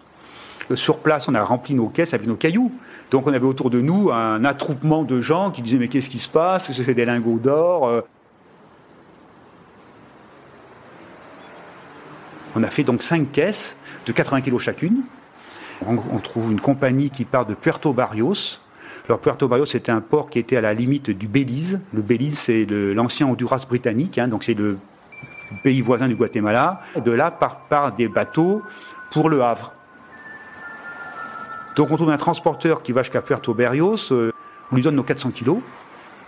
Euh, 0.70 0.77
sur 0.77 0.99
place, 0.99 1.29
on 1.29 1.35
a 1.35 1.44
rempli 1.44 1.75
nos 1.75 1.88
caisses 1.88 2.12
avec 2.12 2.27
nos 2.27 2.35
cailloux. 2.35 2.72
Donc 3.11 3.27
on 3.29 3.33
avait 3.33 3.46
autour 3.46 3.70
de 3.70 3.81
nous 3.81 4.11
un 4.11 4.44
attroupement 4.44 5.05
de 5.05 5.20
gens 5.20 5.53
qui 5.53 5.62
disaient 5.62 5.79
mais 5.79 5.87
qu'est-ce 5.87 6.11
qui 6.11 6.18
se 6.18 6.29
passe? 6.29 6.72
C'est 6.72 6.94
des 6.94 7.05
lingots 7.05 7.38
d'or? 7.38 8.03
On 12.57 12.62
a 12.64 12.66
fait 12.68 12.83
donc 12.83 13.03
cinq 13.05 13.31
caisses 13.31 13.77
de 14.07 14.12
80 14.12 14.40
kilos 14.40 14.62
chacune. 14.62 15.03
On, 15.87 16.18
trouve 16.18 16.51
une 16.51 16.61
compagnie 16.61 17.11
qui 17.11 17.25
part 17.25 17.46
de 17.46 17.55
Puerto 17.55 17.92
Barrios. 17.92 18.61
Alors 19.07 19.20
Puerto 19.20 19.46
Barrios, 19.46 19.66
c'était 19.66 19.92
un 19.92 20.01
port 20.01 20.31
qui 20.31 20.38
était 20.38 20.57
à 20.57 20.62
la 20.62 20.75
limite 20.75 21.11
du 21.11 21.29
Belize. 21.29 21.79
Le 21.92 22.03
Belize, 22.03 22.38
c'est 22.38 22.64
l'ancien 22.64 23.29
Honduras 23.29 23.66
britannique, 23.68 24.18
hein, 24.18 24.27
donc 24.27 24.42
c'est 24.42 24.55
le 24.55 24.79
pays 25.62 25.80
voisin 25.80 26.09
du 26.09 26.14
Guatemala. 26.14 26.80
De 27.04 27.11
là 27.11 27.30
part, 27.30 27.92
des 27.92 28.09
bateaux 28.09 28.62
pour 29.11 29.28
le 29.28 29.42
Havre. 29.42 29.72
Donc 31.76 31.90
on 31.90 31.96
trouve 31.96 32.11
un 32.11 32.16
transporteur 32.16 32.82
qui 32.82 32.92
va 32.92 33.02
jusqu'à 33.02 33.22
Puerto 33.22 33.54
Barrios. 33.54 34.12
Euh, 34.12 34.32
on 34.72 34.76
lui 34.76 34.82
donne 34.82 34.96
nos 34.96 35.02
400 35.02 35.30
kilos. 35.30 35.59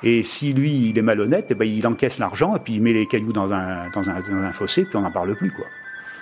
Et 0.02 0.22
si 0.22 0.52
lui, 0.52 0.90
il 0.90 0.98
est 0.98 1.02
malhonnête, 1.02 1.46
eh 1.50 1.54
ben, 1.54 1.64
il 1.66 1.84
encaisse 1.86 2.18
l'argent 2.18 2.54
et 2.54 2.60
puis 2.60 2.74
il 2.74 2.82
met 2.82 2.92
les 2.92 3.06
cailloux 3.06 3.32
dans 3.32 3.50
un, 3.52 3.90
dans 3.90 4.52
fossé, 4.52 4.84
puis 4.84 4.96
on 4.96 5.00
n'en 5.00 5.10
parle 5.10 5.34
plus. 5.34 5.50
quoi. 5.50 5.64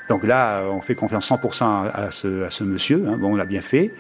Donc 0.09 0.25
là, 0.25 0.63
on 0.71 0.81
fait 0.81 0.95
confiance 0.95 1.29
100% 1.31 1.91
à 1.93 2.11
ce, 2.11 2.45
à 2.45 2.51
ce 2.51 2.65
monsieur. 2.65 3.05
Hein. 3.07 3.19
Bon, 3.19 3.33
on 3.33 3.37
l'a 3.37 3.45
bien 3.45 3.61
fait. 3.61 3.93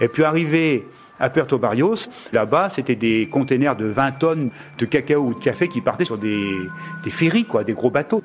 Et 0.00 0.08
puis 0.08 0.24
arrivé 0.24 0.88
à 1.20 1.30
Puerto 1.30 1.58
Barrios, 1.58 2.08
là-bas, 2.32 2.68
c'était 2.70 2.96
des 2.96 3.28
containers 3.28 3.76
de 3.76 3.84
20 3.84 4.12
tonnes 4.12 4.50
de 4.78 4.86
cacao 4.86 5.22
ou 5.22 5.34
de 5.34 5.38
café 5.38 5.68
qui 5.68 5.80
partaient 5.80 6.04
sur 6.04 6.18
des, 6.18 6.56
des 7.04 7.10
ferries, 7.10 7.44
quoi, 7.44 7.62
des 7.62 7.74
gros 7.74 7.90
bateaux. 7.90 8.24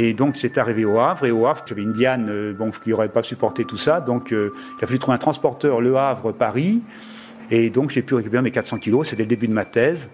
Et 0.00 0.14
donc 0.14 0.36
c'est 0.36 0.58
arrivé 0.58 0.84
au 0.84 1.00
Havre, 1.00 1.26
et 1.26 1.32
au 1.32 1.44
Havre, 1.48 1.64
j'avais 1.66 1.82
une 1.82 1.92
Diane 1.92 2.28
euh, 2.30 2.54
qui 2.84 2.90
n'aurait 2.90 3.08
pas 3.08 3.24
supporté 3.24 3.64
tout 3.64 3.76
ça, 3.76 4.00
donc 4.00 4.32
euh, 4.32 4.54
il 4.78 4.84
a 4.84 4.86
fallu 4.86 5.00
trouver 5.00 5.16
un 5.16 5.18
transporteur 5.18 5.80
Le 5.80 5.96
Havre-Paris, 5.96 6.82
et 7.50 7.68
donc 7.68 7.90
j'ai 7.90 8.02
pu 8.02 8.14
récupérer 8.14 8.40
mes 8.40 8.52
400 8.52 8.78
kilos, 8.78 9.08
c'était 9.08 9.24
le 9.24 9.28
début 9.28 9.48
de 9.48 9.52
ma 9.52 9.64
thèse. 9.64 10.08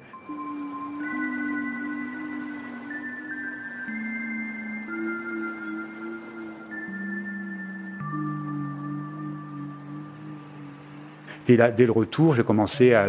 Dès, 11.46 11.86
le 11.86 11.92
retour, 11.92 12.34
j'ai 12.34 12.44
commencé 12.44 12.94
à, 12.94 13.06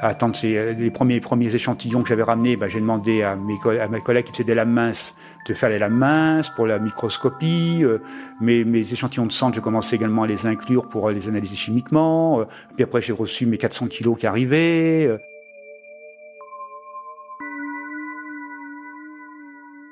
attendre 0.00 0.36
les 0.42 0.90
premiers, 0.90 1.20
premiers 1.20 1.54
échantillons 1.54 2.02
que 2.02 2.08
j'avais 2.08 2.22
ramenés. 2.22 2.56
Ben, 2.56 2.68
j'ai 2.68 2.80
demandé 2.80 3.22
à 3.22 3.36
mes, 3.36 3.56
à 3.80 3.88
mes 3.88 4.00
collègues 4.00 4.26
qui 4.26 4.32
faisaient 4.32 4.44
des 4.44 4.54
lames 4.54 4.72
minces 4.72 5.14
de 5.46 5.54
faire 5.54 5.68
les 5.68 5.78
lames 5.78 5.94
minces 5.94 6.48
pour 6.50 6.66
la 6.66 6.78
microscopie. 6.78 7.80
Euh, 7.82 7.98
mes, 8.40 8.64
mes 8.64 8.92
échantillons 8.92 9.26
de 9.26 9.32
sang, 9.32 9.52
j'ai 9.52 9.60
commencé 9.60 9.96
également 9.96 10.22
à 10.22 10.26
les 10.26 10.46
inclure 10.46 10.88
pour 10.88 11.10
les 11.10 11.28
analyser 11.28 11.56
chimiquement. 11.56 12.40
Euh, 12.40 12.44
puis 12.74 12.84
après, 12.84 13.00
j'ai 13.00 13.12
reçu 13.12 13.46
mes 13.46 13.58
400 13.58 13.88
kilos 13.88 14.18
qui 14.18 14.26
arrivaient. 14.26 15.06
Euh. 15.06 15.18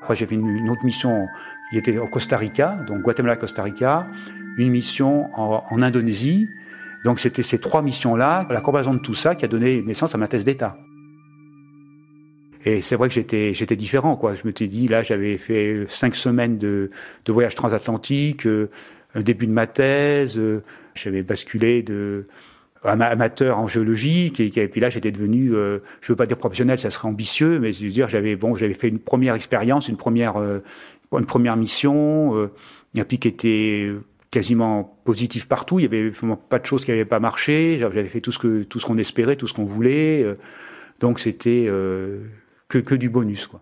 Après, 0.02 0.16
j'ai 0.16 0.26
fait 0.26 0.34
une, 0.34 0.68
autre 0.68 0.84
mission 0.84 1.26
qui 1.70 1.78
était 1.78 1.98
au 1.98 2.08
Costa 2.08 2.36
Rica, 2.36 2.78
donc 2.88 3.02
Guatemala-Costa 3.02 3.62
Rica, 3.62 4.08
une 4.56 4.70
mission 4.70 5.30
en, 5.38 5.62
en 5.70 5.82
Indonésie, 5.82 6.48
donc 7.04 7.20
c'était 7.20 7.42
ces 7.42 7.58
trois 7.58 7.82
missions-là, 7.82 8.46
la 8.50 8.60
combinaison 8.60 8.94
de 8.94 9.00
tout 9.00 9.14
ça 9.14 9.34
qui 9.34 9.44
a 9.44 9.48
donné 9.48 9.82
naissance 9.82 10.14
à 10.14 10.18
ma 10.18 10.28
thèse 10.28 10.44
d'État. 10.44 10.76
Et 12.64 12.80
c'est 12.80 12.94
vrai 12.94 13.08
que 13.08 13.14
j'étais 13.14 13.76
différent 13.76 14.14
quoi. 14.16 14.34
Je 14.34 14.46
me 14.46 14.52
suis 14.54 14.68
dit 14.68 14.86
là 14.88 15.02
j'avais 15.02 15.36
fait 15.38 15.84
cinq 15.88 16.14
semaines 16.14 16.58
de, 16.58 16.90
voyage 17.26 17.54
transatlantique, 17.54 18.46
euh, 18.46 18.70
un 19.14 19.22
début 19.22 19.46
de 19.46 19.52
ma 19.52 19.66
thèse, 19.66 20.38
euh, 20.38 20.62
j'avais 20.94 21.22
basculé 21.22 21.82
de 21.82 22.26
amateur 22.84 23.60
en 23.60 23.68
géologie, 23.68 24.32
et, 24.40 24.68
puis 24.68 24.80
là 24.80 24.90
j'étais 24.90 25.12
devenu, 25.12 25.54
euh, 25.54 25.78
je 26.00 26.08
veux 26.08 26.16
pas 26.16 26.26
dire 26.26 26.36
professionnel, 26.36 26.80
ça 26.80 26.90
serait 26.90 27.06
ambitieux, 27.06 27.60
mais 27.60 27.72
je 27.72 27.84
veux 27.84 27.92
dire 27.92 28.08
j'avais 28.08 28.34
bon 28.34 28.56
j'avais 28.56 28.74
fait 28.74 28.88
une 28.88 28.98
première 28.98 29.34
expérience, 29.34 29.88
une 29.88 29.96
première 29.96 30.36
euh, 30.36 30.58
une 31.12 31.26
première 31.26 31.56
mission, 31.56 32.50
et 32.96 33.04
puis 33.04 33.18
qui 33.18 33.28
était 33.28 33.92
quasiment 34.32 34.98
positif 35.04 35.46
partout. 35.46 35.78
Il 35.78 35.82
y 35.82 35.86
avait 35.86 36.10
pas 36.48 36.58
de 36.58 36.66
choses 36.66 36.84
qui 36.84 36.90
n'avaient 36.90 37.04
pas 37.04 37.20
marché. 37.20 37.78
J'avais 37.78 38.04
fait 38.04 38.20
tout 38.20 38.32
ce 38.32 38.40
que 38.40 38.64
tout 38.64 38.80
ce 38.80 38.86
qu'on 38.86 38.98
espérait, 38.98 39.36
tout 39.36 39.46
ce 39.46 39.52
qu'on 39.54 39.66
voulait. 39.66 40.24
Euh, 40.24 40.34
donc 40.98 41.20
c'était 41.20 41.66
euh, 41.68 42.24
que, 42.68 42.78
que 42.78 42.96
du 42.96 43.08
bonus 43.08 43.46
quoi. 43.46 43.60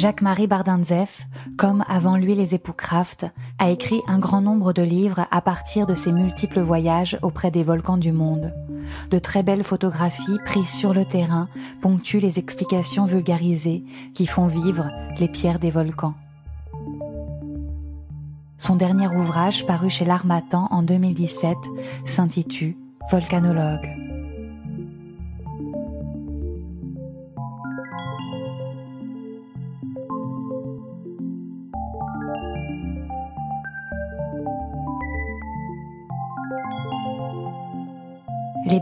Jacques-Marie 0.00 0.46
Bardinzef, 0.46 1.26
comme 1.58 1.84
avant 1.86 2.16
lui 2.16 2.34
les 2.34 2.54
époux 2.54 2.72
Kraft, 2.72 3.26
a 3.58 3.68
écrit 3.68 4.00
un 4.06 4.18
grand 4.18 4.40
nombre 4.40 4.72
de 4.72 4.80
livres 4.80 5.26
à 5.30 5.42
partir 5.42 5.86
de 5.86 5.94
ses 5.94 6.10
multiples 6.10 6.60
voyages 6.60 7.18
auprès 7.20 7.50
des 7.50 7.64
volcans 7.64 7.98
du 7.98 8.10
monde. 8.10 8.54
De 9.10 9.18
très 9.18 9.42
belles 9.42 9.62
photographies 9.62 10.38
prises 10.46 10.72
sur 10.72 10.94
le 10.94 11.04
terrain 11.04 11.50
ponctuent 11.82 12.18
les 12.18 12.38
explications 12.38 13.04
vulgarisées 13.04 13.84
qui 14.14 14.24
font 14.24 14.46
vivre 14.46 14.88
les 15.18 15.28
pierres 15.28 15.58
des 15.58 15.70
volcans. 15.70 16.14
Son 18.56 18.76
dernier 18.76 19.08
ouvrage, 19.08 19.66
paru 19.66 19.90
chez 19.90 20.06
l'Armatan 20.06 20.66
en 20.70 20.82
2017, 20.82 21.58
s'intitule 22.06 22.74
Volcanologue. 23.10 23.99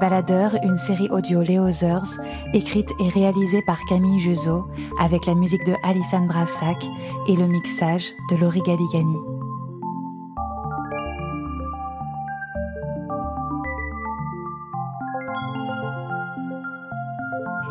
Les 0.09 0.15
Baladeurs, 0.15 0.57
une 0.63 0.79
série 0.79 1.11
audio 1.11 1.43
Léo 1.43 1.71
Zers, 1.71 2.19
écrite 2.55 2.91
et 2.99 3.11
réalisée 3.11 3.61
par 3.61 3.79
Camille 3.85 4.19
Juzot, 4.19 4.67
avec 4.99 5.27
la 5.27 5.35
musique 5.35 5.67
de 5.67 5.75
Alison 5.83 6.25
Brassac 6.25 6.83
et 7.27 7.37
le 7.37 7.47
mixage 7.47 8.13
de 8.31 8.37
Laurie 8.37 8.63
Galigani. 8.63 9.17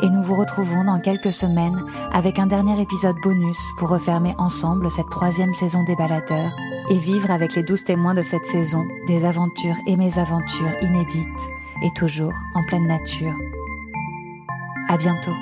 Et 0.02 0.08
nous 0.08 0.22
vous 0.22 0.36
retrouvons 0.36 0.84
dans 0.84 1.00
quelques 1.00 1.32
semaines 1.32 1.84
avec 2.12 2.38
un 2.38 2.46
dernier 2.46 2.80
épisode 2.80 3.16
bonus 3.20 3.58
pour 3.78 3.88
refermer 3.88 4.36
ensemble 4.38 4.92
cette 4.92 5.10
troisième 5.10 5.54
saison 5.54 5.82
des 5.82 5.96
Baladeurs 5.96 6.52
et 6.88 6.98
vivre 6.98 7.32
avec 7.32 7.56
les 7.56 7.64
douze 7.64 7.82
témoins 7.82 8.14
de 8.14 8.22
cette 8.22 8.46
saison 8.46 8.86
des 9.08 9.24
aventures 9.24 9.76
et 9.88 9.96
mésaventures 9.96 10.76
inédites 10.82 11.57
et 11.82 11.90
toujours 11.92 12.32
en 12.54 12.64
pleine 12.64 12.86
nature. 12.86 13.36
À 14.88 14.96
bientôt. 14.96 15.34